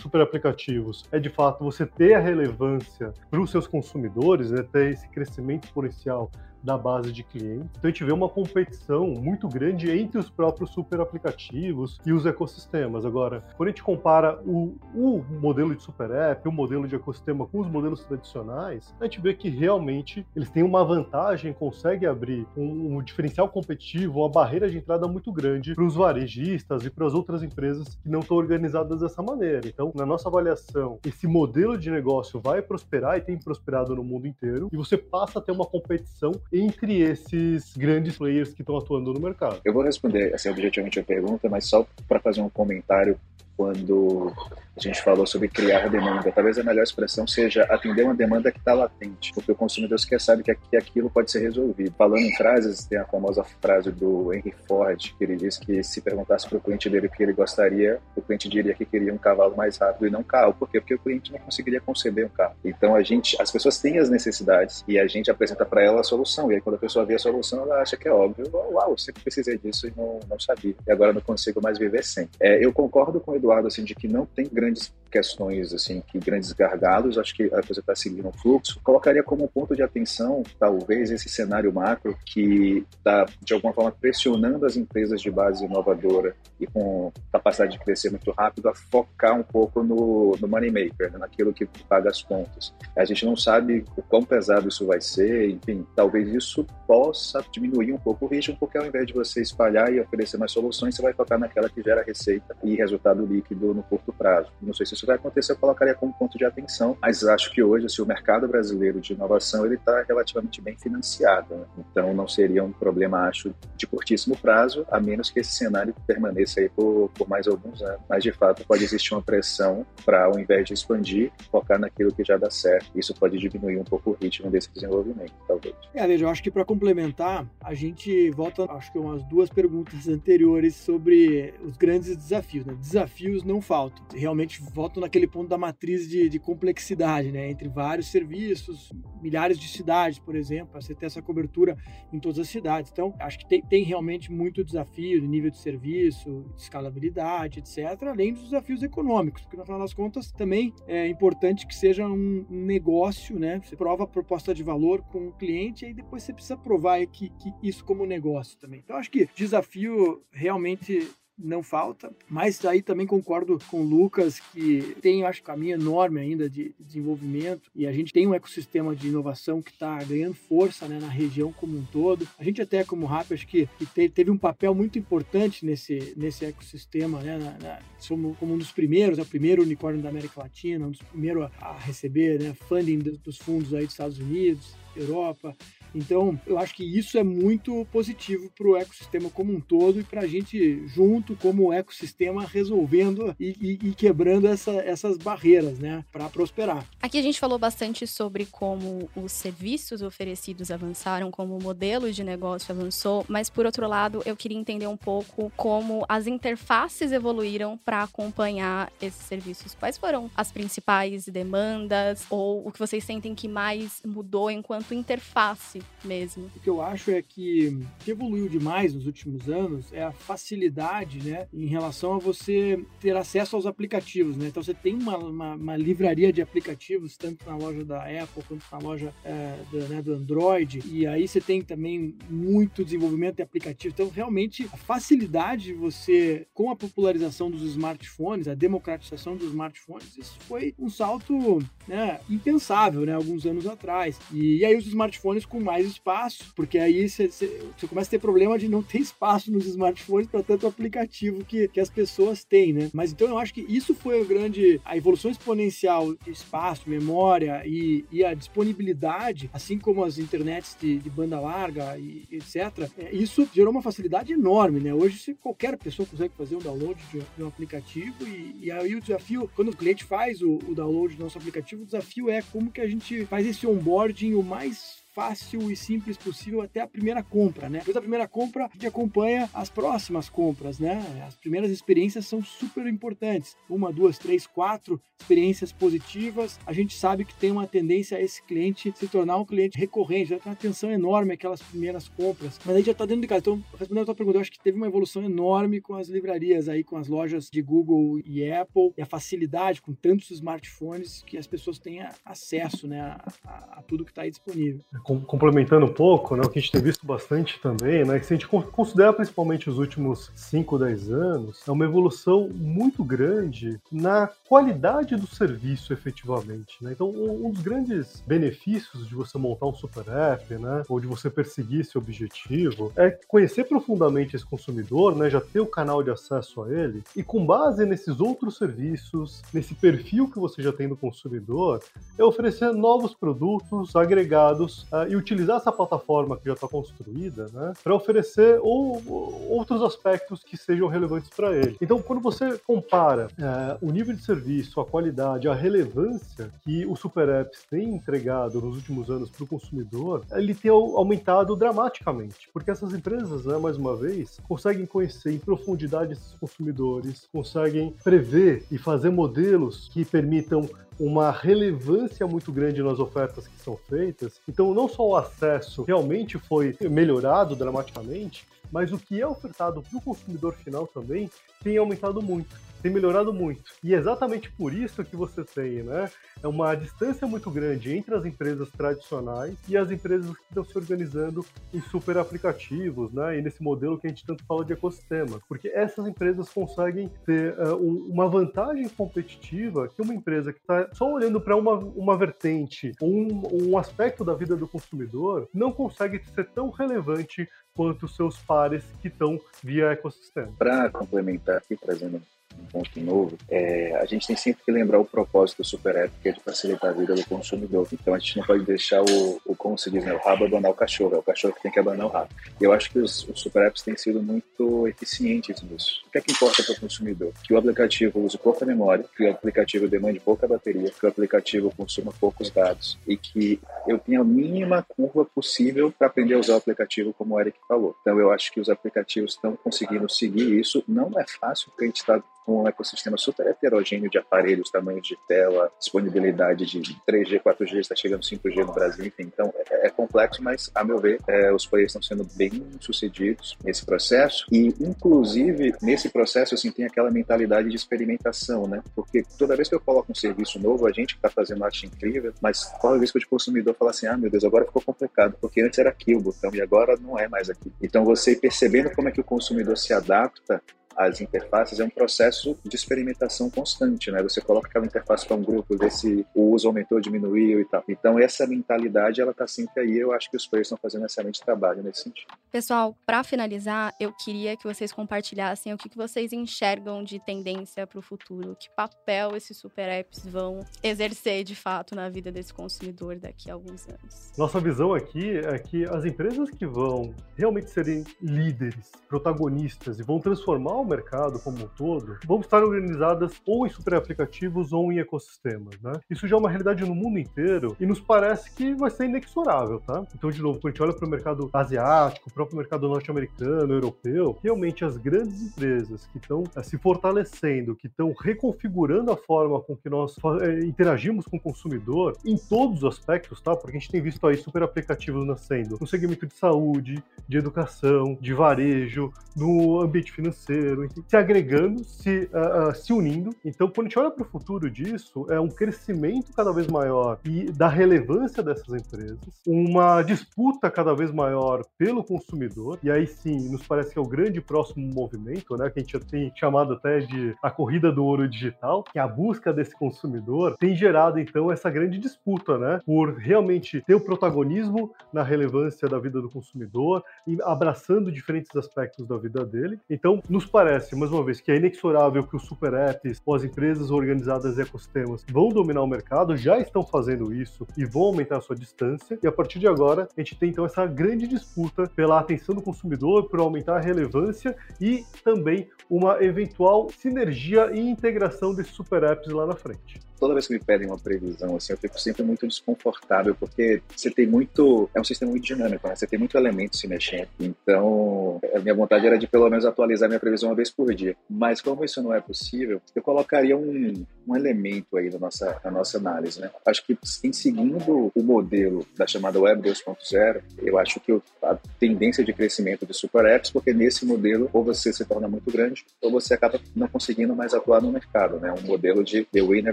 super 0.00 0.20
aplicativos 0.20 1.04
é, 1.10 1.18
de 1.18 1.30
fato, 1.30 1.64
você 1.64 1.86
ter 1.86 2.14
a 2.14 2.20
relevância 2.20 3.12
para 3.30 3.40
os 3.40 3.50
seus 3.50 3.66
consumidores, 3.66 4.50
né? 4.50 4.62
ter 4.62 4.92
esse 4.92 5.08
crescimento 5.08 5.64
exponencial 5.64 6.30
da 6.64 6.78
base 6.78 7.12
de 7.12 7.22
clientes. 7.22 7.68
Então 7.76 7.88
a 7.88 7.92
gente 7.92 8.04
vê 8.04 8.12
uma 8.12 8.28
competição 8.28 9.06
muito 9.08 9.46
grande 9.48 9.90
entre 9.90 10.18
os 10.18 10.30
próprios 10.30 10.70
super 10.70 10.98
aplicativos 11.00 12.00
e 12.06 12.12
os 12.12 12.24
ecossistemas. 12.24 13.04
Agora, 13.04 13.44
quando 13.56 13.68
a 13.68 13.70
gente 13.70 13.82
compara 13.82 14.40
o, 14.44 14.74
o 14.94 15.22
modelo 15.40 15.74
de 15.76 15.82
super 15.82 16.10
app, 16.10 16.48
o 16.48 16.52
modelo 16.52 16.88
de 16.88 16.94
ecossistema 16.94 17.46
com 17.46 17.60
os 17.60 17.68
modelos 17.68 18.04
tradicionais, 18.04 18.94
a 18.98 19.04
gente 19.04 19.20
vê 19.20 19.34
que 19.34 19.48
realmente 19.48 20.26
eles 20.34 20.50
têm 20.50 20.62
uma 20.62 20.84
vantagem, 20.84 21.52
conseguem 21.52 22.08
abrir 22.08 22.46
um, 22.56 22.96
um 22.96 23.02
diferencial 23.02 23.48
competitivo, 23.48 24.20
uma 24.20 24.30
barreira 24.30 24.68
de 24.70 24.78
entrada 24.78 25.06
muito 25.06 25.30
grande 25.30 25.74
para 25.74 25.84
os 25.84 25.94
varejistas 25.94 26.84
e 26.84 26.90
para 26.90 27.06
as 27.06 27.14
outras 27.14 27.42
empresas 27.42 27.96
que 27.96 28.08
não 28.08 28.20
estão 28.20 28.36
organizadas 28.36 29.00
dessa 29.00 29.22
maneira. 29.22 29.68
Então, 29.68 29.92
na 29.94 30.06
nossa 30.06 30.28
avaliação, 30.28 30.98
esse 31.04 31.26
modelo 31.26 31.76
de 31.76 31.90
negócio 31.90 32.40
vai 32.40 32.62
prosperar 32.62 33.18
e 33.18 33.20
tem 33.20 33.38
prosperado 33.38 33.94
no 33.94 34.02
mundo 34.02 34.26
inteiro, 34.26 34.68
e 34.72 34.76
você 34.76 34.96
passa 34.96 35.38
a 35.38 35.42
ter 35.42 35.52
uma 35.52 35.66
competição 35.66 36.32
entre 36.54 37.00
esses 37.00 37.76
grandes 37.76 38.16
players 38.16 38.54
que 38.54 38.62
estão 38.62 38.76
atuando 38.76 39.12
no 39.12 39.20
mercado? 39.20 39.60
Eu 39.64 39.72
vou 39.72 39.82
responder 39.82 40.32
assim, 40.34 40.48
objetivamente 40.48 41.00
a 41.00 41.02
pergunta, 41.02 41.48
mas 41.48 41.66
só 41.66 41.86
para 42.08 42.20
fazer 42.20 42.40
um 42.40 42.48
comentário 42.48 43.18
quando 43.56 44.32
a 44.76 44.80
gente 44.80 45.00
falou 45.02 45.26
sobre 45.26 45.48
criar 45.48 45.88
demanda. 45.88 46.32
Talvez 46.32 46.58
a 46.58 46.64
melhor 46.64 46.82
expressão 46.82 47.26
seja 47.26 47.62
atender 47.64 48.02
uma 48.04 48.14
demanda 48.14 48.50
que 48.50 48.58
está 48.58 48.74
latente, 48.74 49.32
porque 49.32 49.52
o 49.52 49.54
consumidor 49.54 49.98
sequer 49.98 50.20
sabe 50.20 50.42
que, 50.42 50.76
aquilo 50.76 51.08
pode 51.08 51.30
ser 51.30 51.40
resolvido. 51.40 51.94
Falando 51.96 52.20
em 52.20 52.34
frases, 52.36 52.84
tem 52.84 52.98
a 52.98 53.04
famosa 53.04 53.44
frase 53.62 53.90
do 53.90 54.32
Henry 54.32 54.54
Ford, 54.66 55.14
que 55.16 55.24
ele 55.24 55.36
disse 55.36 55.60
que 55.60 55.82
se 55.84 56.00
perguntasse 56.00 56.48
para 56.48 56.58
o 56.58 56.60
cliente 56.60 56.90
dele 56.90 57.06
o 57.06 57.10
que 57.10 57.22
ele 57.22 57.32
gostaria, 57.32 58.00
o 58.16 58.22
cliente 58.22 58.48
diria 58.48 58.74
que 58.74 58.84
queria 58.84 59.12
um 59.12 59.18
cavalo 59.18 59.56
mais 59.56 59.76
rápido 59.76 60.06
e 60.06 60.10
não 60.10 60.20
um 60.20 60.24
carro. 60.24 60.54
Por 60.54 60.68
quê? 60.68 60.80
Porque 60.80 60.94
o 60.94 60.98
cliente 60.98 61.32
não 61.32 61.38
conseguiria 61.38 61.80
conceber 61.80 62.26
um 62.26 62.28
carro. 62.28 62.54
Então 62.64 62.94
a 62.94 63.02
gente, 63.02 63.40
as 63.40 63.50
pessoas 63.50 63.78
têm 63.78 63.98
as 63.98 64.08
necessidades 64.08 64.84
e 64.88 64.98
a 64.98 65.06
gente 65.06 65.30
apresenta 65.30 65.64
para 65.64 65.82
ela 65.82 66.00
a 66.00 66.04
solução. 66.04 66.50
E 66.50 66.56
aí 66.56 66.60
quando 66.60 66.76
a 66.76 66.78
pessoa 66.78 67.04
vê 67.04 67.14
a 67.14 67.18
solução, 67.18 67.62
ela 67.62 67.80
acha 67.80 67.96
que 67.96 68.08
é 68.08 68.12
óbvio. 68.12 68.46
Uau, 68.52 68.90
eu 68.90 68.98
sempre 68.98 69.22
precisei 69.22 69.58
disso 69.58 69.86
e 69.86 69.92
não, 69.96 70.20
não 70.28 70.40
sabia. 70.40 70.74
E 70.86 70.92
agora 70.92 71.12
não 71.12 71.20
consigo 71.20 71.60
mais 71.62 71.78
viver 71.78 72.02
sem. 72.04 72.28
É, 72.40 72.64
eu 72.64 72.72
concordo 72.72 73.20
com 73.20 73.32
o 73.32 73.36
Eduardo 73.36 73.68
assim 73.68 73.84
de 73.84 73.94
que 73.94 74.08
não 74.08 74.26
tem 74.26 74.46
grandes 74.64 74.90
questões 75.14 75.72
assim, 75.72 76.02
que 76.08 76.18
grandes 76.18 76.52
gargalos. 76.52 77.16
Acho 77.16 77.32
que 77.36 77.44
a 77.44 77.62
coisa 77.62 77.78
está 77.78 77.94
seguindo 77.94 78.26
um 78.26 78.32
fluxo. 78.32 78.80
Colocaria 78.82 79.22
como 79.22 79.46
ponto 79.46 79.76
de 79.76 79.82
atenção 79.82 80.42
talvez 80.58 81.12
esse 81.12 81.28
cenário 81.28 81.72
macro 81.72 82.18
que 82.26 82.84
está 82.96 83.24
de 83.40 83.54
alguma 83.54 83.72
forma 83.72 83.92
pressionando 83.92 84.66
as 84.66 84.76
empresas 84.76 85.22
de 85.22 85.30
base 85.30 85.64
inovadora 85.64 86.34
e 86.58 86.66
com 86.66 87.12
capacidade 87.32 87.72
de 87.72 87.78
crescer 87.78 88.10
muito 88.10 88.32
rápido 88.32 88.68
a 88.68 88.74
focar 88.74 89.38
um 89.38 89.44
pouco 89.44 89.84
no, 89.84 90.36
no 90.40 90.48
money 90.48 90.72
maker, 90.72 91.12
né? 91.12 91.18
naquilo 91.18 91.54
que 91.54 91.64
paga 91.88 92.10
as 92.10 92.20
contas. 92.20 92.74
A 92.96 93.04
gente 93.04 93.24
não 93.24 93.36
sabe 93.36 93.84
o 93.96 94.02
quão 94.02 94.24
pesado 94.24 94.68
isso 94.68 94.84
vai 94.84 95.00
ser. 95.00 95.48
Enfim, 95.50 95.86
talvez 95.94 96.28
isso 96.28 96.66
possa 96.88 97.44
diminuir 97.52 97.92
um 97.92 97.98
pouco 97.98 98.24
o 98.24 98.28
ritmo, 98.28 98.56
porque 98.58 98.76
ao 98.76 98.86
invés 98.86 99.06
de 99.06 99.12
você 99.12 99.40
espalhar 99.40 99.92
e 99.92 100.00
oferecer 100.00 100.38
mais 100.38 100.50
soluções, 100.50 100.96
você 100.96 101.02
vai 101.02 101.12
focar 101.12 101.38
naquela 101.38 101.68
que 101.68 101.80
gera 101.82 102.02
receita 102.02 102.56
e 102.64 102.74
resultado 102.74 103.24
líquido 103.24 103.72
no 103.72 103.82
curto 103.84 104.12
prazo. 104.12 104.50
Não 104.60 104.74
sei 104.74 104.86
se 104.86 104.94
isso 104.94 105.03
vai 105.06 105.16
acontecer, 105.16 105.52
eu 105.52 105.56
colocaria 105.56 105.94
como 105.94 106.12
ponto 106.12 106.36
de 106.38 106.44
atenção, 106.44 106.96
mas 107.00 107.24
acho 107.24 107.52
que 107.52 107.62
hoje 107.62 107.86
assim, 107.86 108.02
o 108.02 108.06
mercado 108.06 108.46
brasileiro 108.48 109.00
de 109.00 109.12
inovação 109.12 109.64
ele 109.64 109.74
está 109.74 110.02
relativamente 110.02 110.60
bem 110.60 110.76
financiado, 110.76 111.54
né? 111.54 111.64
então 111.78 112.12
não 112.14 112.28
seria 112.28 112.62
um 112.62 112.72
problema, 112.72 113.28
acho, 113.28 113.54
de 113.76 113.86
curtíssimo 113.86 114.36
prazo, 114.36 114.86
a 114.90 115.00
menos 115.00 115.30
que 115.30 115.40
esse 115.40 115.52
cenário 115.52 115.94
permaneça 116.06 116.60
aí 116.60 116.68
por, 116.68 117.10
por 117.14 117.28
mais 117.28 117.46
alguns 117.46 117.82
anos. 117.82 118.00
Mas 118.08 118.22
de 118.22 118.32
fato 118.32 118.64
pode 118.66 118.84
existir 118.84 119.14
uma 119.14 119.22
pressão 119.22 119.86
para, 120.04 120.24
ao 120.24 120.38
invés 120.38 120.66
de 120.66 120.74
expandir, 120.74 121.32
focar 121.50 121.78
naquilo 121.78 122.12
que 122.12 122.24
já 122.24 122.36
dá 122.36 122.50
certo. 122.50 122.90
Isso 122.94 123.14
pode 123.14 123.38
diminuir 123.38 123.78
um 123.78 123.84
pouco 123.84 124.10
o 124.10 124.16
ritmo 124.20 124.50
desse 124.50 124.70
desenvolvimento, 124.72 125.32
talvez. 125.46 125.74
É, 125.92 126.06
veja, 126.06 126.24
eu 126.24 126.28
acho 126.28 126.42
que 126.42 126.50
para 126.50 126.64
complementar, 126.64 127.46
a 127.60 127.74
gente 127.74 128.30
volta, 128.30 128.64
acho 128.72 128.92
que 128.92 128.98
umas 128.98 129.22
duas 129.24 129.50
perguntas 129.50 130.08
anteriores 130.08 130.74
sobre 130.74 131.54
os 131.62 131.76
grandes 131.76 132.16
desafios. 132.16 132.64
Né? 132.64 132.74
Desafios 132.74 133.42
não 133.42 133.60
faltam. 133.60 134.04
Realmente 134.14 134.62
voltam 134.94 135.00
naquele 135.00 135.26
ponto 135.26 135.48
da 135.48 135.58
matriz 135.58 136.08
de, 136.08 136.28
de 136.28 136.38
complexidade, 136.38 137.32
né? 137.32 137.50
Entre 137.50 137.68
vários 137.68 138.08
serviços, 138.08 138.92
milhares 139.20 139.58
de 139.58 139.68
cidades, 139.68 140.18
por 140.18 140.36
exemplo, 140.36 140.68
para 140.68 140.80
você 140.80 140.94
ter 140.94 141.06
essa 141.06 141.20
cobertura 141.20 141.76
em 142.12 142.20
todas 142.20 142.38
as 142.38 142.48
cidades. 142.48 142.90
Então, 142.92 143.14
acho 143.18 143.38
que 143.38 143.46
tem, 143.46 143.60
tem 143.62 143.82
realmente 143.82 144.30
muito 144.30 144.64
desafio 144.64 145.20
de 145.20 145.26
nível 145.26 145.50
de 145.50 145.58
serviço, 145.58 146.44
de 146.54 146.62
escalabilidade, 146.62 147.58
etc., 147.58 148.02
além 148.04 148.32
dos 148.32 148.44
desafios 148.44 148.82
econômicos, 148.82 149.42
porque 149.42 149.56
no 149.56 149.64
final 149.64 149.80
das 149.80 149.92
contas 149.92 150.30
também 150.30 150.72
é 150.86 151.08
importante 151.08 151.66
que 151.66 151.74
seja 151.74 152.06
um 152.06 152.46
negócio, 152.48 153.38
né? 153.38 153.60
Você 153.62 153.76
prova 153.76 154.04
a 154.04 154.06
proposta 154.06 154.54
de 154.54 154.62
valor 154.62 155.02
com 155.02 155.28
o 155.28 155.32
cliente 155.32 155.84
e 155.84 155.88
aí 155.88 155.94
depois 155.94 156.22
você 156.22 156.32
precisa 156.32 156.56
provar 156.56 157.04
que, 157.06 157.30
que 157.30 157.52
isso 157.62 157.84
como 157.84 158.06
negócio 158.06 158.58
também. 158.58 158.80
Então, 158.84 158.96
acho 158.96 159.10
que 159.10 159.28
desafio 159.34 160.22
realmente 160.30 161.08
não 161.38 161.62
falta. 161.62 162.12
Mas 162.28 162.64
aí 162.64 162.80
também 162.80 163.06
concordo 163.06 163.58
com 163.68 163.80
o 163.80 163.86
Lucas 163.86 164.40
que 164.40 164.96
tem, 165.00 165.24
acho, 165.24 165.42
caminho 165.42 165.74
enorme 165.74 166.20
ainda 166.20 166.48
de 166.48 166.74
desenvolvimento 166.78 167.70
e 167.74 167.86
a 167.86 167.92
gente 167.92 168.12
tem 168.12 168.26
um 168.26 168.34
ecossistema 168.34 168.94
de 168.94 169.08
inovação 169.08 169.60
que 169.60 169.70
está 169.70 170.02
ganhando 170.04 170.34
força 170.34 170.86
né, 170.86 170.98
na 171.00 171.08
região 171.08 171.52
como 171.52 171.76
um 171.76 171.84
todo. 171.84 172.26
A 172.38 172.44
gente 172.44 172.62
até, 172.62 172.84
como 172.84 173.06
Rap, 173.06 173.32
acho 173.32 173.46
que, 173.46 173.68
que 173.78 174.08
teve 174.08 174.30
um 174.30 174.38
papel 174.38 174.74
muito 174.74 174.98
importante 174.98 175.66
nesse, 175.66 176.14
nesse 176.16 176.44
ecossistema, 176.44 177.20
né? 177.20 177.38
Na, 177.38 177.58
na, 177.58 177.78
somos 177.98 178.36
como 178.38 178.54
um 178.54 178.58
dos 178.58 178.72
primeiros, 178.72 179.18
é 179.18 179.22
o 179.22 179.26
primeiro 179.26 179.62
unicórnio 179.62 180.02
da 180.02 180.08
América 180.08 180.40
Latina, 180.40 180.86
um 180.86 180.90
dos 180.90 181.02
primeiros 181.02 181.44
a, 181.44 181.66
a 181.66 181.78
receber 181.78 182.40
né, 182.40 182.54
funding 182.68 182.98
dos 182.98 183.38
fundos 183.38 183.74
aí 183.74 183.84
dos 183.84 183.94
Estados 183.94 184.18
Unidos, 184.18 184.74
Europa. 184.96 185.56
Então, 185.94 186.38
eu 186.46 186.58
acho 186.58 186.74
que 186.74 186.84
isso 186.84 187.16
é 187.16 187.22
muito 187.22 187.86
positivo 187.92 188.50
para 188.56 188.66
o 188.66 188.76
ecossistema 188.76 189.30
como 189.30 189.52
um 189.52 189.60
todo 189.60 190.00
e 190.00 190.04
para 190.04 190.22
a 190.22 190.26
gente, 190.26 190.86
junto 190.88 191.36
como 191.36 191.72
ecossistema, 191.72 192.44
resolvendo 192.44 193.34
e, 193.38 193.56
e, 193.60 193.88
e 193.88 193.94
quebrando 193.94 194.48
essa, 194.48 194.72
essas 194.72 195.16
barreiras, 195.16 195.78
né, 195.78 196.04
para 196.10 196.28
prosperar. 196.28 196.84
Aqui 197.00 197.18
a 197.18 197.22
gente 197.22 197.38
falou 197.38 197.58
bastante 197.58 198.06
sobre 198.06 198.46
como 198.46 199.08
os 199.14 199.32
serviços 199.32 200.02
oferecidos 200.02 200.70
avançaram, 200.70 201.30
como 201.30 201.56
o 201.56 201.62
modelo 201.62 202.12
de 202.12 202.24
negócio 202.24 202.74
avançou, 202.74 203.24
mas 203.28 203.48
por 203.48 203.66
outro 203.66 203.86
lado, 203.86 204.22
eu 204.26 204.36
queria 204.36 204.58
entender 204.58 204.86
um 204.86 204.96
pouco 204.96 205.52
como 205.56 206.04
as 206.08 206.26
interfaces 206.26 207.12
evoluíram 207.12 207.78
para 207.78 208.02
acompanhar 208.02 208.92
esses 209.00 209.24
serviços. 209.26 209.74
Quais 209.74 209.96
foram 209.96 210.30
as 210.36 210.50
principais 210.50 211.26
demandas 211.26 212.26
ou 212.30 212.66
o 212.66 212.72
que 212.72 212.78
vocês 212.78 213.04
sentem 213.04 213.34
que 213.34 213.46
mais 213.46 214.00
mudou 214.04 214.50
enquanto 214.50 214.94
interface 214.94 215.83
mesmo. 216.04 216.50
O 216.56 216.60
que 216.60 216.68
eu 216.68 216.80
acho 216.80 217.10
é 217.10 217.22
que 217.22 217.78
que 218.00 218.10
evoluiu 218.10 218.48
demais 218.48 218.94
nos 218.94 219.06
últimos 219.06 219.48
anos 219.48 219.92
é 219.92 220.02
a 220.02 220.12
facilidade, 220.12 221.20
né, 221.22 221.46
em 221.52 221.66
relação 221.66 222.14
a 222.14 222.18
você 222.18 222.84
ter 223.00 223.16
acesso 223.16 223.56
aos 223.56 223.66
aplicativos, 223.66 224.36
né? 224.36 224.48
Então 224.48 224.62
você 224.62 224.74
tem 224.74 224.94
uma, 224.94 225.16
uma, 225.16 225.54
uma 225.54 225.76
livraria 225.76 226.32
de 226.32 226.42
aplicativos 226.42 227.16
tanto 227.16 227.46
na 227.46 227.56
loja 227.56 227.84
da 227.84 228.02
Apple 228.02 228.42
quanto 228.46 228.64
na 228.70 228.78
loja 228.78 229.12
é, 229.24 229.58
do, 229.70 229.78
né, 229.88 230.02
do 230.02 230.14
Android 230.14 230.82
e 230.86 231.06
aí 231.06 231.26
você 231.26 231.40
tem 231.40 231.62
também 231.62 232.14
muito 232.28 232.84
desenvolvimento 232.84 233.36
de 233.36 233.42
aplicativos. 233.42 233.94
Então 233.94 234.10
realmente 234.14 234.68
a 234.72 234.76
facilidade 234.76 235.64
de 235.64 235.72
você 235.72 236.46
com 236.52 236.70
a 236.70 236.76
popularização 236.76 237.50
dos 237.50 237.62
smartphones, 237.62 238.48
a 238.48 238.54
democratização 238.54 239.36
dos 239.36 239.48
smartphones, 239.48 240.16
isso 240.16 240.38
foi 240.40 240.74
um 240.78 240.88
salto 240.88 241.62
né, 241.88 242.20
impensável, 242.28 243.06
né, 243.06 243.14
alguns 243.14 243.46
anos 243.46 243.66
atrás. 243.66 244.18
E, 244.32 244.58
e 244.58 244.64
aí 244.64 244.76
os 244.76 244.86
smartphones 244.86 245.46
com 245.46 245.60
mais 245.60 245.73
mais 245.74 245.86
espaço, 245.86 246.52
porque 246.54 246.78
aí 246.78 247.08
você, 247.08 247.26
você 247.28 247.86
começa 247.88 248.08
a 248.08 248.12
ter 248.12 248.20
problema 248.20 248.56
de 248.56 248.68
não 248.68 248.80
ter 248.80 248.98
espaço 248.98 249.50
nos 249.50 249.66
smartphones 249.66 250.28
para 250.28 250.42
tanto 250.42 250.68
aplicativo 250.68 251.44
que, 251.44 251.66
que 251.66 251.80
as 251.80 251.90
pessoas 251.90 252.44
têm, 252.44 252.72
né? 252.72 252.90
Mas 252.94 253.10
então 253.10 253.26
eu 253.26 253.38
acho 253.38 253.52
que 253.52 253.66
isso 253.68 253.92
foi 253.92 254.22
o 254.22 254.24
grande, 254.24 254.80
a 254.84 254.96
evolução 254.96 255.32
exponencial 255.32 256.14
de 256.14 256.30
espaço, 256.30 256.88
memória 256.88 257.62
e, 257.66 258.04
e 258.12 258.24
a 258.24 258.34
disponibilidade, 258.34 259.50
assim 259.52 259.76
como 259.76 260.04
as 260.04 260.16
internets 260.16 260.76
de, 260.80 260.96
de 260.98 261.10
banda 261.10 261.40
larga 261.40 261.98
e 261.98 262.24
etc. 262.30 262.88
É, 262.96 263.12
isso 263.12 263.48
gerou 263.52 263.72
uma 263.72 263.82
facilidade 263.82 264.32
enorme, 264.32 264.78
né? 264.78 264.94
Hoje 264.94 265.34
qualquer 265.42 265.76
pessoa 265.76 266.06
consegue 266.06 266.34
fazer 266.36 266.54
um 266.54 266.60
download 266.60 267.02
de, 267.10 267.18
de 267.36 267.42
um 267.42 267.48
aplicativo 267.48 268.24
e, 268.24 268.56
e, 268.60 268.70
aí 268.70 268.94
o 268.94 269.00
desafio, 269.00 269.50
quando 269.56 269.70
o 269.72 269.76
cliente 269.76 270.04
faz 270.04 270.40
o, 270.40 270.58
o 270.68 270.74
download 270.74 271.16
do 271.16 271.24
nosso 271.24 271.38
aplicativo, 271.38 271.82
o 271.82 271.86
desafio 271.86 272.30
é 272.30 272.42
como 272.42 272.70
que 272.70 272.80
a 272.80 272.86
gente 272.86 273.26
faz 273.26 273.44
esse 273.44 273.66
onboarding 273.66 274.34
o 274.34 274.42
mais 274.42 275.03
fácil 275.14 275.70
e 275.70 275.76
simples 275.76 276.16
possível 276.16 276.60
até 276.60 276.80
a 276.80 276.86
primeira 276.86 277.22
compra, 277.22 277.68
né? 277.68 277.78
Depois 277.78 277.94
da 277.94 278.00
primeira 278.00 278.26
compra, 278.26 278.66
a 278.66 278.70
gente 278.72 278.86
acompanha 278.86 279.48
as 279.54 279.70
próximas 279.70 280.28
compras, 280.28 280.78
né? 280.78 281.00
As 281.26 281.36
primeiras 281.36 281.70
experiências 281.70 282.26
são 282.26 282.42
super 282.42 282.86
importantes. 282.86 283.56
Uma, 283.70 283.92
duas, 283.92 284.18
três, 284.18 284.46
quatro 284.46 285.00
experiências 285.20 285.72
positivas. 285.72 286.58
A 286.66 286.72
gente 286.72 286.96
sabe 286.96 287.24
que 287.24 287.34
tem 287.34 287.50
uma 287.50 287.66
tendência 287.66 288.18
a 288.18 288.20
esse 288.20 288.42
cliente 288.42 288.92
se 288.96 289.08
tornar 289.08 289.38
um 289.38 289.44
cliente 289.44 289.78
recorrente, 289.78 290.30
já 290.30 290.38
tem 290.38 290.50
uma 290.50 290.54
atenção 290.54 290.90
enorme 290.90 291.32
aquelas 291.32 291.62
primeiras 291.62 292.08
compras. 292.08 292.58
Mas 292.64 292.76
aí 292.76 292.82
já 292.82 292.92
está 292.92 293.06
dentro 293.06 293.22
de 293.22 293.28
casa. 293.28 293.40
Então, 293.40 293.62
respondendo 293.78 294.02
a 294.02 294.06
tua 294.06 294.14
pergunta, 294.14 294.38
eu 294.38 294.42
acho 294.42 294.50
que 294.50 294.58
teve 294.58 294.76
uma 294.76 294.86
evolução 294.86 295.22
enorme 295.22 295.80
com 295.80 295.94
as 295.94 296.08
livrarias 296.08 296.68
aí, 296.68 296.82
com 296.82 296.96
as 296.96 297.06
lojas 297.06 297.48
de 297.48 297.62
Google 297.62 298.20
e 298.24 298.50
Apple, 298.50 298.92
e 298.96 299.02
a 299.02 299.06
facilidade 299.06 299.80
com 299.80 299.94
tantos 299.94 300.30
smartphones 300.30 301.22
que 301.26 301.38
as 301.38 301.46
pessoas 301.46 301.78
têm 301.78 302.00
acesso, 302.24 302.88
né, 302.88 303.00
a, 303.00 303.24
a, 303.44 303.78
a 303.78 303.82
tudo 303.82 304.04
que 304.04 304.10
está 304.10 304.22
aí 304.22 304.30
disponível 304.30 304.80
complementando 305.04 305.84
um 305.84 305.92
pouco, 305.92 306.34
né, 306.34 306.42
o 306.44 306.48
que 306.48 306.58
a 306.58 306.62
gente 306.62 306.72
tem 306.72 306.80
visto 306.80 307.06
bastante 307.06 307.60
também, 307.60 308.04
né, 308.04 308.18
que 308.18 308.26
se 308.26 308.32
a 308.32 308.36
gente 308.36 308.48
considera 308.48 309.12
principalmente 309.12 309.68
os 309.68 309.78
últimos 309.78 310.32
5, 310.34 310.78
10 310.78 311.10
anos, 311.12 311.62
é 311.68 311.70
uma 311.70 311.84
evolução 311.84 312.48
muito 312.48 313.04
grande 313.04 313.78
na 313.92 314.30
qualidade 314.48 315.14
do 315.16 315.26
serviço 315.26 315.92
efetivamente. 315.92 316.82
Né? 316.82 316.92
Então, 316.92 317.10
um 317.10 317.50
dos 317.50 317.60
grandes 317.60 318.22
benefícios 318.26 319.06
de 319.06 319.14
você 319.14 319.36
montar 319.36 319.66
um 319.66 319.74
super 319.74 320.08
app, 320.08 320.54
né, 320.54 320.82
ou 320.88 320.98
de 320.98 321.06
você 321.06 321.28
perseguir 321.28 321.82
esse 321.82 321.98
objetivo, 321.98 322.92
é 322.96 323.10
conhecer 323.28 323.64
profundamente 323.64 324.34
esse 324.34 324.44
consumidor, 324.44 325.14
né, 325.14 325.28
já 325.28 325.40
ter 325.40 325.60
o 325.60 325.66
canal 325.66 326.02
de 326.02 326.10
acesso 326.10 326.62
a 326.62 326.72
ele, 326.72 327.02
e 327.14 327.22
com 327.22 327.44
base 327.44 327.84
nesses 327.84 328.20
outros 328.20 328.56
serviços, 328.56 329.42
nesse 329.52 329.74
perfil 329.74 330.30
que 330.30 330.38
você 330.38 330.62
já 330.62 330.72
tem 330.72 330.88
do 330.88 330.96
consumidor, 330.96 331.82
é 332.18 332.24
oferecer 332.24 332.72
novos 332.72 333.14
produtos 333.14 333.94
agregados 333.94 334.86
uh, 334.94 335.10
e 335.10 335.16
utilizar 335.16 335.56
essa 335.56 335.72
plataforma 335.72 336.36
que 336.36 336.46
já 336.46 336.52
está 336.52 336.68
construída 336.68 337.48
né, 337.52 337.72
para 337.82 337.94
oferecer 337.94 338.58
ou, 338.62 339.02
outros 339.50 339.82
aspectos 339.82 340.44
que 340.44 340.56
sejam 340.56 340.86
relevantes 340.86 341.30
para 341.30 341.54
ele. 341.54 341.76
Então, 341.80 342.00
quando 342.00 342.20
você 342.20 342.58
compara 342.58 343.26
uh, 343.26 343.86
o 343.86 343.90
nível 343.90 344.14
de 344.14 344.22
serviço, 344.22 344.80
a 344.80 344.84
qualidade, 344.84 345.48
a 345.48 345.54
relevância 345.54 346.50
que 346.62 346.86
o 346.86 346.94
Super 346.94 347.28
Apps 347.28 347.64
tem 347.68 347.94
entregado 347.94 348.60
nos 348.60 348.76
últimos 348.76 349.10
anos 349.10 349.30
para 349.30 349.44
o 349.44 349.46
consumidor, 349.46 350.24
ele 350.32 350.54
tem 350.54 350.70
aumentado 350.70 351.56
dramaticamente, 351.56 352.48
porque 352.52 352.70
essas 352.70 352.92
empresas, 352.92 353.44
né, 353.44 353.58
mais 353.58 353.76
uma 353.76 353.96
vez, 353.96 354.38
conseguem 354.46 354.86
conhecer 354.86 355.32
em 355.32 355.38
profundidade 355.38 356.12
esses 356.12 356.34
consumidores, 356.34 357.28
conseguem 357.32 357.94
prever 358.04 358.64
e 358.70 358.78
fazer 358.78 359.10
modelos 359.10 359.88
que 359.92 360.04
permitam 360.04 360.68
uma 360.98 361.30
relevância 361.30 362.26
muito 362.26 362.52
grande 362.52 362.82
nas 362.82 362.98
ofertas 362.98 363.46
que 363.46 363.58
são 363.60 363.76
feitas. 363.76 364.40
Então, 364.48 364.72
não 364.74 364.88
só 364.88 365.08
o 365.08 365.16
acesso 365.16 365.82
realmente 365.82 366.38
foi 366.38 366.76
melhorado 366.80 367.56
dramaticamente, 367.56 368.46
mas 368.74 368.92
o 368.92 368.98
que 368.98 369.20
é 369.20 369.26
ofertado 369.26 369.80
para 369.80 369.96
o 369.96 370.02
consumidor 370.02 370.52
final 370.54 370.84
também 370.84 371.30
tem 371.62 371.78
aumentado 371.78 372.20
muito 372.20 372.56
tem 372.84 372.92
melhorado 372.92 373.32
muito. 373.32 373.62
E 373.82 373.94
é 373.94 373.96
exatamente 373.96 374.52
por 374.52 374.74
isso 374.74 375.02
que 375.02 375.16
você 375.16 375.42
tem, 375.42 375.82
né? 375.82 376.10
É 376.42 376.46
uma 376.46 376.74
distância 376.74 377.26
muito 377.26 377.50
grande 377.50 377.96
entre 377.96 378.14
as 378.14 378.26
empresas 378.26 378.68
tradicionais 378.68 379.56
e 379.66 379.74
as 379.74 379.90
empresas 379.90 380.36
que 380.36 380.44
estão 380.50 380.62
se 380.62 380.76
organizando 380.76 381.42
em 381.72 381.80
super 381.80 382.18
aplicativos, 382.18 383.10
né? 383.10 383.38
E 383.38 383.42
nesse 383.42 383.62
modelo 383.62 383.98
que 383.98 384.06
a 384.06 384.10
gente 384.10 384.26
tanto 384.26 384.44
fala 384.44 384.62
de 384.66 384.74
ecossistema. 384.74 385.40
Porque 385.48 385.68
essas 385.68 386.06
empresas 386.06 386.50
conseguem 386.50 387.10
ter 387.24 387.58
uh, 387.58 387.74
um, 387.74 388.06
uma 388.12 388.28
vantagem 388.28 388.86
competitiva 388.90 389.88
que 389.88 390.02
uma 390.02 390.14
empresa 390.14 390.52
que 390.52 390.60
está 390.60 390.90
só 390.92 391.10
olhando 391.10 391.40
para 391.40 391.56
uma, 391.56 391.76
uma 391.76 392.18
vertente, 392.18 392.92
um, 393.00 393.70
um 393.70 393.78
aspecto 393.78 394.22
da 394.22 394.34
vida 394.34 394.54
do 394.56 394.68
consumidor, 394.68 395.48
não 395.54 395.72
consegue 395.72 396.20
ser 396.34 396.50
tão 396.50 396.68
relevante 396.68 397.48
quanto 397.74 398.06
os 398.06 398.14
seus 398.14 398.38
pares 398.38 398.84
que 399.02 399.08
estão 399.08 399.40
via 399.62 399.90
ecossistema. 399.90 400.52
Para 400.56 400.90
complementar 400.90 401.56
aqui, 401.56 401.76
trazendo 401.76 402.22
um 402.60 402.66
ponto 402.66 403.00
novo, 403.00 403.36
é, 403.48 403.96
a 403.96 404.04
gente 404.04 404.26
tem 404.26 404.36
sempre 404.36 404.62
que 404.64 404.72
lembrar 404.72 404.98
o 404.98 405.04
propósito 405.04 405.58
do 405.58 405.64
Super 405.64 405.96
App, 405.96 406.12
que 406.22 406.28
é 406.28 406.32
de 406.32 406.40
facilitar 406.40 406.90
a 406.90 406.92
vida 406.92 407.14
do 407.14 407.24
consumidor. 407.26 407.86
Então 407.92 408.14
a 408.14 408.18
gente 408.18 408.38
não 408.38 408.46
pode 408.46 408.64
deixar 408.64 409.02
o, 409.02 409.40
o 409.44 409.56
como 409.56 409.78
se 409.78 409.90
diz, 409.90 410.04
né, 410.04 410.12
o 410.12 410.18
rabo 410.18 410.44
abandonar 410.44 410.70
o 410.70 410.74
cachorro, 410.74 411.14
é 411.14 411.18
o 411.18 411.22
cachorro 411.22 411.54
que 411.54 411.62
tem 411.62 411.72
que 411.72 411.78
abandonar 411.78 412.06
o 412.06 412.10
rabo. 412.10 412.28
E 412.60 412.64
eu 412.64 412.72
acho 412.72 412.90
que 412.90 412.98
os, 412.98 413.26
os 413.28 413.40
Super 413.40 413.66
Apps 413.66 413.82
têm 413.82 413.96
sido 413.96 414.22
muito 414.22 414.88
eficientes 414.88 415.62
nisso. 415.62 416.02
O 416.06 416.10
que 416.10 416.18
é 416.18 416.20
que 416.20 416.32
importa 416.32 416.62
para 416.62 416.74
o 416.74 416.80
consumidor? 416.80 417.32
Que 417.44 417.54
o 417.54 417.58
aplicativo 417.58 418.20
use 418.20 418.38
pouca 418.38 418.64
memória, 418.64 419.04
que 419.16 419.24
o 419.24 419.30
aplicativo 419.30 419.88
demande 419.88 420.20
pouca 420.20 420.46
bateria, 420.46 420.90
que 420.90 421.06
o 421.06 421.08
aplicativo 421.08 421.72
consuma 421.76 422.12
poucos 422.18 422.50
dados 422.50 422.98
e 423.06 423.16
que 423.16 423.60
eu 423.86 423.98
tenha 423.98 424.20
a 424.20 424.24
mínima 424.24 424.84
curva 424.88 425.24
possível 425.24 425.92
para 425.96 426.08
aprender 426.08 426.34
a 426.34 426.38
usar 426.38 426.54
o 426.54 426.58
aplicativo, 426.58 427.12
como 427.12 427.34
o 427.34 427.40
Eric 427.40 427.58
falou. 427.68 427.96
Então 428.00 428.18
eu 428.18 428.30
acho 428.30 428.52
que 428.52 428.60
os 428.60 428.68
aplicativos 428.68 429.32
estão 429.32 429.56
conseguindo 429.56 430.08
seguir 430.08 430.58
isso. 430.58 430.82
Não 430.86 431.10
é 431.18 431.24
fácil, 431.26 431.68
porque 431.70 431.84
a 431.84 431.86
gente 431.86 432.00
está 432.00 432.22
um 432.46 432.66
ecossistema 432.68 433.16
super 433.16 433.46
heterogêneo 433.46 434.10
de 434.10 434.18
aparelhos, 434.18 434.70
tamanhos 434.70 435.06
de 435.06 435.16
tela, 435.26 435.70
disponibilidade 435.78 436.66
de 436.66 436.96
3G, 437.08 437.40
4G, 437.42 437.80
está 437.80 437.94
chegando 437.94 438.22
5G 438.22 438.66
no 438.66 438.72
Brasil, 438.72 439.04
enfim. 439.04 439.24
Então 439.24 439.52
é, 439.70 439.86
é 439.86 439.90
complexo, 439.90 440.42
mas 440.42 440.70
a 440.74 440.84
meu 440.84 440.98
ver, 440.98 441.20
é, 441.26 441.52
os 441.52 441.66
players 441.66 441.90
estão 441.90 442.02
sendo 442.02 442.26
bem 442.36 442.64
sucedidos 442.80 443.56
nesse 443.64 443.84
processo 443.84 444.46
e, 444.50 444.68
inclusive, 444.80 445.74
nesse 445.82 446.08
processo, 446.08 446.54
assim, 446.54 446.70
tem 446.70 446.84
aquela 446.84 447.10
mentalidade 447.10 447.68
de 447.68 447.76
experimentação, 447.76 448.66
né? 448.66 448.82
Porque 448.94 449.24
toda 449.38 449.56
vez 449.56 449.68
que 449.68 449.74
eu 449.74 449.80
coloco 449.80 450.10
um 450.10 450.14
serviço 450.14 450.58
novo, 450.58 450.86
a 450.86 450.92
gente 450.92 451.14
está 451.14 451.28
fazendo 451.28 451.64
arte 451.64 451.86
incrível, 451.86 452.32
mas 452.40 452.64
corre 452.80 452.98
o 452.98 453.00
risco 453.00 453.18
de 453.18 453.26
consumidor 453.26 453.74
falar 453.74 453.90
assim, 453.90 454.06
ah, 454.06 454.16
meu 454.16 454.30
Deus, 454.30 454.44
agora 454.44 454.64
ficou 454.64 454.82
complicado, 454.82 455.36
porque 455.40 455.60
antes 455.60 455.78
era 455.78 455.90
aqui 455.90 456.14
o 456.14 456.20
botão 456.20 456.50
e 456.54 456.60
agora 456.60 456.96
não 456.96 457.18
é 457.18 457.28
mais 457.28 457.48
aqui. 457.48 457.72
Então, 457.82 458.04
você 458.04 458.36
percebendo 458.36 458.90
como 458.90 459.08
é 459.08 459.12
que 459.12 459.20
o 459.20 459.24
consumidor 459.24 459.76
se 459.76 459.92
adapta 459.92 460.62
as 460.96 461.20
interfaces 461.20 461.80
é 461.80 461.84
um 461.84 461.90
processo 461.90 462.56
de 462.64 462.74
experimentação 462.74 463.50
constante, 463.50 464.10
né? 464.10 464.22
Você 464.22 464.40
coloca 464.40 464.68
aquela 464.68 464.86
interface 464.86 465.26
para 465.26 465.36
um 465.36 465.42
grupo, 465.42 465.76
vê 465.76 465.90
se 465.90 466.26
o 466.34 466.52
uso 466.52 466.68
aumentou, 466.68 467.00
diminuiu 467.00 467.60
e 467.60 467.64
tal. 467.64 467.84
Então 467.88 468.18
essa 468.18 468.46
mentalidade 468.46 469.20
ela 469.20 469.32
está 469.32 469.46
sempre 469.46 469.82
aí. 469.82 469.98
Eu 469.98 470.12
acho 470.12 470.30
que 470.30 470.36
os 470.36 470.46
players 470.46 470.66
estão 470.66 470.78
fazendo 470.78 471.02
um 471.02 471.06
excelente 471.06 471.40
trabalho 471.40 471.82
nesse 471.82 472.02
sentido. 472.02 472.32
Pessoal, 472.50 472.96
para 473.04 473.24
finalizar, 473.24 473.94
eu 473.98 474.12
queria 474.12 474.56
que 474.56 474.64
vocês 474.64 474.92
compartilhassem 474.92 475.72
o 475.72 475.76
que, 475.76 475.88
que 475.88 475.96
vocês 475.96 476.32
enxergam 476.32 477.02
de 477.02 477.18
tendência 477.18 477.86
para 477.86 477.98
o 477.98 478.02
futuro, 478.02 478.56
que 478.58 478.68
papel 478.76 479.36
esses 479.36 479.56
super 479.56 479.88
apps 479.88 480.24
vão 480.26 480.64
exercer 480.82 481.44
de 481.44 481.54
fato 481.54 481.94
na 481.94 482.08
vida 482.08 482.30
desse 482.30 482.52
consumidor 482.52 483.16
daqui 483.16 483.50
a 483.50 483.54
alguns 483.54 483.88
anos. 483.88 484.32
Nossa 484.36 484.60
visão 484.60 484.94
aqui 484.94 485.38
é 485.38 485.58
que 485.58 485.84
as 485.84 486.04
empresas 486.04 486.50
que 486.50 486.66
vão 486.66 487.14
realmente 487.36 487.70
serem 487.70 488.04
líderes, 488.22 488.92
protagonistas 489.08 489.98
e 489.98 490.02
vão 490.02 490.20
transformar 490.20 490.83
o 490.84 490.88
mercado 490.88 491.38
como 491.40 491.64
um 491.64 491.68
todo, 491.68 492.18
vão 492.26 492.40
estar 492.40 492.62
organizadas 492.62 493.40
ou 493.46 493.66
em 493.66 493.70
super 493.70 493.94
aplicativos 493.94 494.72
ou 494.72 494.92
em 494.92 494.98
ecossistemas, 494.98 495.80
né? 495.82 495.92
Isso 496.10 496.28
já 496.28 496.36
é 496.36 496.38
uma 496.38 496.48
realidade 496.48 496.84
no 496.84 496.94
mundo 496.94 497.18
inteiro 497.18 497.76
e 497.80 497.86
nos 497.86 498.00
parece 498.00 498.54
que 498.54 498.74
vai 498.74 498.90
ser 498.90 499.06
inexorável, 499.06 499.80
tá? 499.80 500.02
Então, 500.14 500.30
de 500.30 500.42
novo, 500.42 500.60
quando 500.60 500.66
a 500.66 500.70
gente 500.70 500.82
olha 500.82 500.92
para 500.92 501.06
o 501.06 501.10
mercado 501.10 501.50
asiático, 501.52 502.28
o 502.28 502.32
próprio 502.32 502.58
mercado 502.58 502.88
norte-americano, 502.88 503.74
europeu, 503.74 504.38
realmente 504.42 504.84
as 504.84 504.96
grandes 504.96 505.40
empresas 505.42 506.06
que 506.06 506.18
estão 506.18 506.44
eh, 506.54 506.62
se 506.62 506.78
fortalecendo, 506.78 507.74
que 507.74 507.86
estão 507.86 508.12
reconfigurando 508.18 509.10
a 509.10 509.16
forma 509.16 509.60
com 509.60 509.76
que 509.76 509.88
nós 509.88 510.16
eh, 510.42 510.60
interagimos 510.64 511.26
com 511.26 511.36
o 511.36 511.40
consumidor 511.40 512.16
em 512.24 512.36
todos 512.36 512.82
os 512.82 512.84
aspectos, 512.84 513.40
tá? 513.40 513.56
Porque 513.56 513.76
a 513.76 513.80
gente 513.80 513.90
tem 513.90 514.00
visto 514.00 514.26
aí 514.26 514.36
super 514.36 514.62
aplicativos 514.62 515.26
nascendo 515.26 515.78
no 515.80 515.86
segmento 515.86 516.26
de 516.26 516.34
saúde, 516.34 517.02
de 517.28 517.38
educação, 517.38 518.16
de 518.20 518.34
varejo, 518.34 519.12
no 519.36 519.80
ambiente 519.80 520.12
financeiro, 520.12 520.73
se 521.06 521.16
agregando, 521.16 521.84
se, 521.84 522.28
uh, 522.32 522.68
uh, 522.68 522.74
se 522.74 522.92
unindo. 522.92 523.34
Então, 523.44 523.68
quando 523.68 523.86
a 523.86 523.88
gente 523.88 523.98
olha 523.98 524.10
para 524.10 524.24
o 524.24 524.28
futuro 524.28 524.70
disso, 524.70 525.26
é 525.30 525.38
um 525.38 525.48
crescimento 525.48 526.32
cada 526.34 526.52
vez 526.52 526.66
maior 526.66 527.18
e 527.24 527.50
da 527.50 527.68
relevância 527.68 528.42
dessas 528.42 528.68
empresas, 528.68 529.18
uma 529.46 530.02
disputa 530.02 530.70
cada 530.70 530.94
vez 530.94 531.12
maior 531.12 531.62
pelo 531.78 532.04
consumidor, 532.04 532.78
e 532.82 532.90
aí 532.90 533.06
sim, 533.06 533.48
nos 533.50 533.66
parece 533.66 533.92
que 533.92 533.98
é 533.98 534.02
o 534.02 534.06
grande 534.06 534.40
próximo 534.40 534.86
movimento, 534.92 535.56
né, 535.56 535.70
que 535.70 535.80
a 535.80 535.82
gente 535.82 535.98
tem 536.06 536.32
chamado 536.36 536.74
até 536.74 537.00
de 537.00 537.34
a 537.42 537.50
corrida 537.50 537.92
do 537.92 538.04
ouro 538.04 538.28
digital, 538.28 538.84
que 538.84 538.98
é 538.98 539.02
a 539.02 539.08
busca 539.08 539.52
desse 539.52 539.74
consumidor, 539.74 540.56
tem 540.58 540.74
gerado 540.74 541.18
então 541.18 541.50
essa 541.50 541.70
grande 541.70 541.98
disputa, 541.98 542.58
né, 542.58 542.80
por 542.84 543.14
realmente 543.14 543.82
ter 543.86 543.94
o 543.94 544.00
protagonismo 544.00 544.92
na 545.12 545.22
relevância 545.22 545.88
da 545.88 545.98
vida 545.98 546.20
do 546.20 546.30
consumidor 546.30 547.04
e 547.26 547.36
abraçando 547.42 548.12
diferentes 548.12 548.54
aspectos 548.56 549.06
da 549.06 549.16
vida 549.16 549.44
dele. 549.44 549.78
Então, 549.88 550.22
nos 550.28 550.46
parece, 550.46 550.63
mais 550.96 551.12
uma 551.12 551.24
vez, 551.24 551.40
que 551.40 551.52
é 551.52 551.56
inexorável 551.56 552.26
que 552.26 552.36
os 552.36 552.44
super 552.44 552.72
apps 552.72 553.20
ou 553.24 553.34
as 553.34 553.44
empresas 553.44 553.90
organizadas 553.90 554.56
e 554.56 554.62
ecossistemas 554.62 555.24
vão 555.30 555.48
dominar 555.48 555.82
o 555.82 555.86
mercado, 555.86 556.36
já 556.36 556.58
estão 556.58 556.82
fazendo 556.82 557.34
isso 557.34 557.66
e 557.76 557.84
vão 557.84 558.04
aumentar 558.04 558.38
a 558.38 558.40
sua 558.40 558.56
distância. 558.56 559.18
E 559.22 559.26
a 559.26 559.32
partir 559.32 559.58
de 559.58 559.68
agora, 559.68 560.08
a 560.16 560.20
gente 560.20 560.36
tem 560.36 560.50
então 560.50 560.64
essa 560.64 560.86
grande 560.86 561.26
disputa 561.26 561.90
pela 561.94 562.18
atenção 562.18 562.54
do 562.54 562.62
consumidor, 562.62 563.28
por 563.28 563.40
aumentar 563.40 563.76
a 563.76 563.80
relevância 563.80 564.56
e 564.80 565.04
também 565.22 565.68
uma 565.88 566.22
eventual 566.22 566.88
sinergia 566.90 567.70
e 567.72 567.80
integração 567.80 568.54
desses 568.54 568.74
super 568.74 569.02
apps 569.04 569.32
lá 569.32 569.46
na 569.46 569.54
frente 569.54 570.00
toda 570.24 570.32
vez 570.32 570.46
que 570.46 570.54
me 570.54 570.58
pedem 570.58 570.86
uma 570.86 570.98
previsão, 570.98 571.56
assim, 571.56 571.74
eu 571.74 571.76
fico 571.76 572.00
sempre 572.00 572.22
muito 572.22 572.46
desconfortável, 572.46 573.34
porque 573.34 573.82
você 573.94 574.10
tem 574.10 574.26
muito. 574.26 574.88
É 574.94 575.00
um 575.00 575.04
sistema 575.04 575.30
muito 575.30 575.44
dinâmico, 575.44 575.86
né? 575.86 575.94
Você 575.94 576.06
tem 576.06 576.18
muito 576.18 576.36
elemento 576.38 576.78
se 576.78 576.88
mexendo. 576.88 577.28
Então, 577.38 578.40
a 578.54 578.58
minha 578.58 578.74
vontade 578.74 579.06
era 579.06 579.18
de 579.18 579.26
pelo 579.26 579.50
menos 579.50 579.66
atualizar 579.66 580.08
minha 580.08 580.18
previsão 580.18 580.50
vez 580.54 580.70
por 580.70 580.94
dia. 580.94 581.16
Mas 581.28 581.60
como 581.60 581.84
isso 581.84 582.02
não 582.02 582.14
é 582.14 582.20
possível, 582.20 582.80
eu 582.94 583.02
colocaria 583.02 583.56
um, 583.56 584.04
um 584.26 584.36
elemento 584.36 584.96
aí 584.96 585.10
na 585.10 585.18
nossa, 585.18 585.60
na 585.64 585.70
nossa 585.70 585.98
análise, 585.98 586.40
né? 586.40 586.50
Acho 586.66 586.84
que 586.84 586.96
em 587.22 587.32
seguindo 587.32 588.12
o 588.14 588.22
modelo 588.22 588.86
da 588.96 589.06
chamada 589.06 589.40
Web 589.40 589.68
2.0, 589.68 590.42
eu 590.62 590.78
acho 590.78 591.00
que 591.00 591.12
a 591.42 591.58
tendência 591.78 592.24
de 592.24 592.32
crescimento 592.32 592.86
de 592.86 592.94
super 592.94 593.24
apps, 593.26 593.50
porque 593.50 593.72
nesse 593.72 594.06
modelo 594.06 594.48
ou 594.52 594.64
você 594.64 594.92
se 594.92 595.04
torna 595.04 595.28
muito 595.28 595.50
grande 595.50 595.84
ou 596.00 596.10
você 596.10 596.34
acaba 596.34 596.60
não 596.74 596.88
conseguindo 596.88 597.34
mais 597.34 597.54
atuar 597.54 597.82
no 597.82 597.92
mercado, 597.92 598.38
né? 598.38 598.52
Um 598.52 598.66
modelo 598.66 599.02
de 599.04 599.24
the 599.26 599.42
winner 599.42 599.72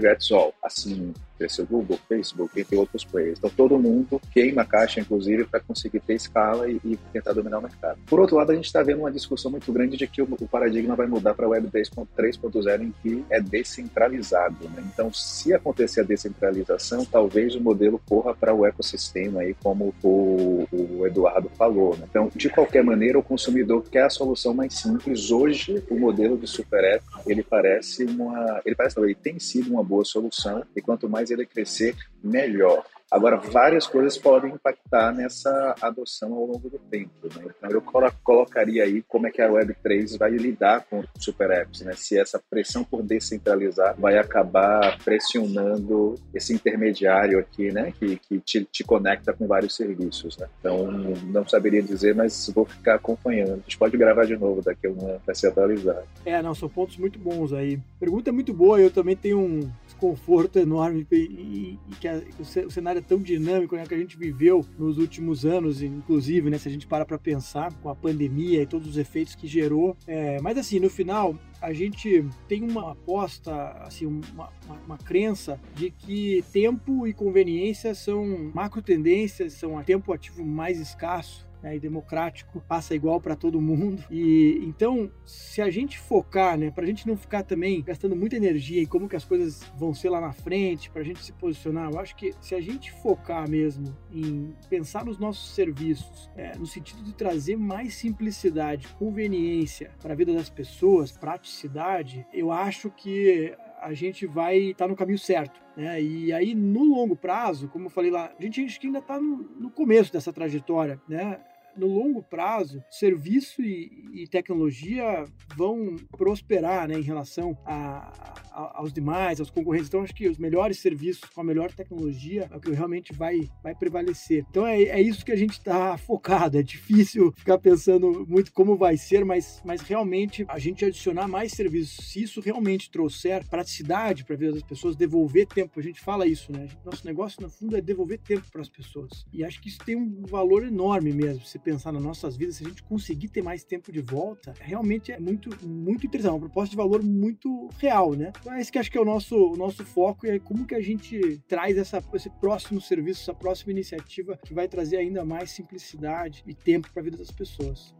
gets 0.00 0.30
all, 0.30 0.54
assim 0.62 1.12
cresceu 1.42 1.66
Google, 1.66 1.98
Facebook, 2.08 2.58
entre 2.60 2.76
outros 2.76 3.04
players. 3.04 3.38
Então 3.38 3.50
todo 3.50 3.78
mundo 3.78 4.20
queima 4.32 4.62
a 4.62 4.64
caixa, 4.64 5.00
inclusive, 5.00 5.44
para 5.44 5.60
conseguir 5.60 6.00
ter 6.00 6.14
escala 6.14 6.70
e, 6.70 6.80
e, 6.84 6.96
tentar 7.12 7.32
dominar 7.32 7.58
o 7.58 7.62
mercado. 7.62 7.98
Por 8.06 8.20
outro 8.20 8.36
lado, 8.36 8.52
a 8.52 8.54
gente 8.54 8.66
está 8.66 8.82
vendo 8.82 9.00
uma 9.00 9.10
discussão 9.10 9.50
muito 9.50 9.72
grande 9.72 9.96
de 9.96 10.06
que 10.06 10.22
o, 10.22 10.28
o 10.40 10.46
paradigma 10.46 10.94
vai 10.94 11.06
mudar 11.06 11.34
para 11.34 11.46
a 11.46 11.48
Web 11.48 11.68
3.0 11.68 12.82
em 12.82 12.94
que 13.02 13.24
é 13.28 13.40
descentralizado. 13.40 14.68
Né? 14.68 14.84
Então, 14.92 15.12
se 15.12 15.52
acontecer 15.52 16.00
a 16.00 16.04
descentralização, 16.04 17.04
talvez 17.04 17.56
o 17.56 17.60
modelo 17.60 18.00
corra 18.08 18.34
para 18.34 18.54
o 18.54 18.64
ecossistema, 18.64 19.40
aí, 19.40 19.54
como 19.54 19.92
o, 20.02 20.66
o 20.72 21.06
Eduardo 21.06 21.50
falou. 21.56 21.96
Né? 21.96 22.06
Então, 22.08 22.30
de 22.34 22.48
qualquer 22.48 22.84
maneira, 22.84 23.18
o 23.18 23.22
consumidor 23.22 23.82
quer 23.90 24.04
a 24.04 24.10
solução 24.10 24.54
mais 24.54 24.74
simples. 24.74 25.30
Hoje, 25.30 25.82
o 25.90 25.98
modelo 25.98 26.38
de 26.38 26.46
Super 26.46 26.84
App, 26.84 27.04
ele 27.26 27.42
parece 27.42 28.04
uma, 28.04 28.60
ele 28.64 28.76
parece, 28.76 29.00
ele 29.00 29.14
tem 29.14 29.38
sido 29.40 29.72
uma 29.72 29.82
boa 29.82 30.04
solução 30.04 30.62
e 30.76 30.80
quanto 30.80 31.08
mais 31.08 31.30
ele 31.32 31.46
crescer, 31.46 31.94
melhor. 32.22 32.84
Agora, 33.12 33.36
várias 33.36 33.86
coisas 33.86 34.16
podem 34.16 34.52
impactar 34.52 35.12
nessa 35.12 35.74
adoção 35.82 36.32
ao 36.32 36.46
longo 36.46 36.70
do 36.70 36.78
tempo. 36.78 37.28
Né? 37.36 37.52
Então, 37.58 37.70
eu 37.70 37.82
colocaria 38.24 38.84
aí 38.84 39.02
como 39.06 39.26
é 39.26 39.30
que 39.30 39.42
a 39.42 39.50
Web3 39.50 40.16
vai 40.16 40.30
lidar 40.30 40.86
com 40.88 41.04
super 41.18 41.50
apps, 41.50 41.82
né? 41.82 41.92
Se 41.92 42.18
essa 42.18 42.40
pressão 42.48 42.82
por 42.82 43.02
descentralizar 43.02 43.94
vai 43.98 44.16
acabar 44.16 44.96
pressionando 45.04 46.14
esse 46.32 46.54
intermediário 46.54 47.38
aqui, 47.38 47.70
né? 47.70 47.92
Que, 47.98 48.16
que 48.16 48.40
te, 48.40 48.64
te 48.64 48.82
conecta 48.82 49.34
com 49.34 49.46
vários 49.46 49.76
serviços, 49.76 50.38
né? 50.38 50.48
Então, 50.58 50.90
não 51.24 51.46
saberia 51.46 51.82
dizer, 51.82 52.14
mas 52.14 52.50
vou 52.54 52.64
ficar 52.64 52.94
acompanhando. 52.94 53.52
A 53.52 53.56
gente 53.56 53.76
pode 53.76 53.94
gravar 53.98 54.24
de 54.24 54.38
novo 54.38 54.62
daqui 54.62 54.86
a 54.86 54.90
uma 54.90 55.20
para 55.22 55.34
se 55.34 55.46
atualizar. 55.46 56.02
É, 56.24 56.40
não, 56.40 56.54
são 56.54 56.66
pontos 56.66 56.96
muito 56.96 57.18
bons 57.18 57.52
aí. 57.52 57.78
Pergunta 58.00 58.32
muito 58.32 58.54
boa, 58.54 58.80
eu 58.80 58.90
também 58.90 59.14
tenho 59.14 59.38
um 59.38 59.70
desconforto 60.02 60.58
enorme 60.58 61.06
e, 61.12 61.78
e, 61.88 61.94
que, 62.00 62.08
a, 62.08 62.20
que 62.20 62.42
o 62.42 62.70
cenário 62.70 63.00
tão 63.00 63.18
dinâmico 63.18 63.76
né, 63.76 63.86
que 63.86 63.94
a 63.94 63.98
gente 63.98 64.16
viveu 64.16 64.66
nos 64.76 64.98
últimos 64.98 65.46
anos, 65.46 65.80
inclusive, 65.80 66.50
né, 66.50 66.58
se 66.58 66.68
a 66.68 66.72
gente 66.72 66.86
para 66.86 67.04
para 67.04 67.18
pensar 67.18 67.72
com 67.74 67.88
a 67.88 67.94
pandemia 67.94 68.62
e 68.62 68.66
todos 68.66 68.88
os 68.88 68.96
efeitos 68.96 69.36
que 69.36 69.46
gerou. 69.46 69.96
É, 70.06 70.40
mas 70.40 70.58
assim, 70.58 70.80
no 70.80 70.90
final, 70.90 71.36
a 71.60 71.72
gente 71.72 72.24
tem 72.48 72.62
uma 72.62 72.92
aposta, 72.92 73.54
assim, 73.82 74.06
uma, 74.06 74.50
uma, 74.66 74.76
uma, 74.86 74.98
crença 74.98 75.60
de 75.74 75.90
que 75.90 76.44
tempo 76.52 77.06
e 77.06 77.12
conveniência 77.12 77.94
são 77.94 78.50
macro 78.52 78.82
tendências, 78.82 79.52
são 79.52 79.80
tempo 79.84 80.12
ativo 80.12 80.44
mais 80.44 80.80
escasso 80.80 81.46
né, 81.62 81.76
e 81.76 81.80
democrático 81.80 82.62
passa 82.66 82.94
igual 82.94 83.20
para 83.20 83.36
todo 83.36 83.60
mundo. 83.60 84.02
E 84.10 84.60
então, 84.64 85.10
se 85.24 85.62
a 85.62 85.70
gente 85.70 85.98
focar, 85.98 86.58
né, 86.58 86.70
para 86.70 86.84
a 86.84 86.86
gente 86.86 87.06
não 87.06 87.16
ficar 87.16 87.42
também 87.42 87.82
gastando 87.82 88.16
muita 88.16 88.36
energia 88.36 88.82
em 88.82 88.86
como 88.86 89.08
que 89.08 89.16
as 89.16 89.24
coisas 89.24 89.62
vão 89.76 89.94
ser 89.94 90.10
lá 90.10 90.20
na 90.20 90.32
frente, 90.32 90.90
para 90.90 91.02
a 91.02 91.04
gente 91.04 91.24
se 91.24 91.32
posicionar, 91.32 91.90
eu 91.90 91.98
acho 91.98 92.16
que 92.16 92.34
se 92.40 92.54
a 92.54 92.60
gente 92.60 92.92
focar 92.92 93.48
mesmo 93.48 93.96
em 94.10 94.54
pensar 94.68 95.04
nos 95.04 95.18
nossos 95.18 95.54
serviços, 95.54 96.30
é, 96.36 96.56
no 96.56 96.66
sentido 96.66 97.02
de 97.02 97.14
trazer 97.14 97.56
mais 97.56 97.94
simplicidade, 97.94 98.88
conveniência 98.98 99.92
para 100.00 100.12
a 100.12 100.16
vida 100.16 100.32
das 100.32 100.50
pessoas, 100.50 101.12
praticidade, 101.12 102.26
eu 102.32 102.50
acho 102.50 102.90
que 102.90 103.54
a 103.82 103.92
gente 103.92 104.26
vai 104.26 104.58
estar 104.58 104.84
tá 104.84 104.88
no 104.88 104.96
caminho 104.96 105.18
certo. 105.18 105.60
Né? 105.76 106.00
E 106.00 106.32
aí, 106.32 106.54
no 106.54 106.84
longo 106.84 107.16
prazo, 107.16 107.68
como 107.68 107.86
eu 107.86 107.90
falei 107.90 108.10
lá, 108.10 108.32
a 108.38 108.42
gente, 108.42 108.78
ainda 108.84 109.00
está 109.00 109.20
no, 109.20 109.38
no, 109.58 109.70
começo 109.70 110.12
dessa 110.12 110.32
trajetória. 110.32 111.00
Né? 111.08 111.40
No 111.76 111.86
longo 111.86 112.22
prazo, 112.22 112.82
serviço 112.90 113.62
e, 113.62 114.04
e 114.12 114.26
tecnologia 114.26 115.24
vão 115.56 115.96
prosperar 116.10 116.88
né, 116.88 116.94
em 116.94 117.02
relação 117.02 117.56
a, 117.64 118.12
a, 118.50 118.78
aos 118.78 118.92
demais, 118.92 119.40
aos 119.40 119.50
concorrentes. 119.50 119.88
Então, 119.88 120.02
acho 120.02 120.14
que 120.14 120.28
os 120.28 120.38
melhores 120.38 120.78
serviços 120.78 121.28
com 121.30 121.40
a 121.40 121.44
melhor 121.44 121.72
tecnologia 121.72 122.48
é 122.50 122.56
o 122.56 122.60
que 122.60 122.70
realmente 122.70 123.12
vai, 123.12 123.50
vai 123.62 123.74
prevalecer. 123.74 124.44
Então, 124.50 124.66
é, 124.66 124.82
é 124.82 125.00
isso 125.00 125.24
que 125.24 125.32
a 125.32 125.36
gente 125.36 125.52
está 125.52 125.96
focado. 125.96 126.58
É 126.58 126.62
difícil 126.62 127.32
ficar 127.36 127.58
pensando 127.58 128.26
muito 128.28 128.52
como 128.52 128.76
vai 128.76 128.96
ser, 128.96 129.24
mas, 129.24 129.62
mas 129.64 129.80
realmente 129.82 130.44
a 130.48 130.58
gente 130.58 130.84
adicionar 130.84 131.28
mais 131.28 131.52
serviços, 131.52 132.06
se 132.06 132.22
isso 132.22 132.40
realmente 132.40 132.90
trouxer 132.90 133.46
praticidade 133.48 134.24
para 134.24 134.34
a 134.34 134.38
vida 134.38 134.52
das 134.52 134.62
pessoas, 134.62 134.96
devolver 134.96 135.46
tempo, 135.46 135.78
a 135.78 135.82
gente 135.82 136.00
fala 136.00 136.26
isso, 136.26 136.52
né? 136.52 136.68
Nosso 136.84 137.06
negócio, 137.06 137.40
no 137.42 137.48
fundo, 137.48 137.76
é 137.76 137.80
devolver 137.80 138.18
tempo 138.18 138.50
para 138.50 138.60
as 138.60 138.68
pessoas. 138.68 139.26
E 139.32 139.44
acho 139.44 139.60
que 139.60 139.68
isso 139.68 139.78
tem 139.84 139.96
um 139.96 140.22
valor 140.22 140.64
enorme 140.64 141.12
mesmo. 141.12 141.44
Você 141.44 141.58
pensar 141.62 141.92
nas 141.92 142.02
nossas 142.02 142.36
vidas, 142.36 142.56
se 142.56 142.64
a 142.64 142.68
gente 142.68 142.82
conseguir 142.82 143.28
ter 143.28 143.42
mais 143.42 143.64
tempo 143.64 143.92
de 143.92 144.00
volta, 144.00 144.54
realmente 144.60 145.12
é 145.12 145.18
muito, 145.18 145.50
muito 145.66 146.06
interessante. 146.06 146.32
É 146.32 146.34
uma 146.34 146.40
proposta 146.40 146.70
de 146.70 146.76
valor 146.76 147.02
muito 147.02 147.68
real, 147.78 148.14
né? 148.14 148.32
Então 148.40 148.52
é 148.52 148.60
esse 148.60 148.70
que 148.70 148.78
acho 148.78 148.90
que 148.90 148.98
é 148.98 149.00
o 149.00 149.04
nosso, 149.04 149.36
o 149.36 149.56
nosso 149.56 149.84
foco 149.84 150.26
e 150.26 150.30
é 150.30 150.38
como 150.38 150.66
que 150.66 150.74
a 150.74 150.80
gente 150.80 151.40
traz 151.46 151.76
essa, 151.76 152.02
esse 152.14 152.30
próximo 152.30 152.80
serviço, 152.80 153.22
essa 153.22 153.34
próxima 153.34 153.72
iniciativa 153.72 154.38
que 154.44 154.54
vai 154.54 154.68
trazer 154.68 154.96
ainda 154.96 155.24
mais 155.24 155.50
simplicidade 155.50 156.42
e 156.46 156.54
tempo 156.54 156.90
para 156.92 157.00
a 157.00 157.04
vida 157.04 157.16
das 157.16 157.30
pessoas. 157.30 157.94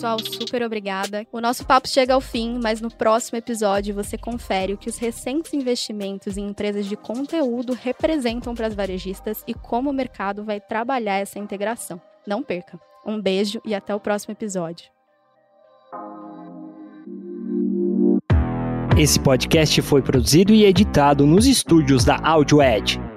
Pessoal, 0.00 0.18
super 0.18 0.62
obrigada. 0.62 1.26
O 1.30 1.42
nosso 1.42 1.66
papo 1.66 1.86
chega 1.86 2.14
ao 2.14 2.22
fim, 2.22 2.58
mas 2.62 2.80
no 2.80 2.90
próximo 2.90 3.36
episódio 3.36 3.94
você 3.94 4.16
confere 4.16 4.72
o 4.72 4.78
que 4.78 4.88
os 4.88 4.96
recentes 4.96 5.52
investimentos 5.52 6.38
em 6.38 6.48
empresas 6.48 6.86
de 6.86 6.96
conteúdo 6.96 7.74
representam 7.74 8.54
para 8.54 8.66
as 8.66 8.72
varejistas 8.72 9.44
e 9.46 9.52
como 9.52 9.90
o 9.90 9.92
mercado 9.92 10.42
vai 10.42 10.58
trabalhar 10.58 11.18
essa 11.18 11.38
integração. 11.38 12.00
Não 12.26 12.42
perca. 12.42 12.80
Um 13.04 13.20
beijo 13.20 13.60
e 13.62 13.74
até 13.74 13.94
o 13.94 14.00
próximo 14.00 14.32
episódio. 14.32 14.86
Esse 18.96 19.20
podcast 19.20 19.82
foi 19.82 20.00
produzido 20.00 20.54
e 20.54 20.64
editado 20.64 21.26
nos 21.26 21.44
estúdios 21.44 22.06
da 22.06 22.16
AudioEd 22.22 23.09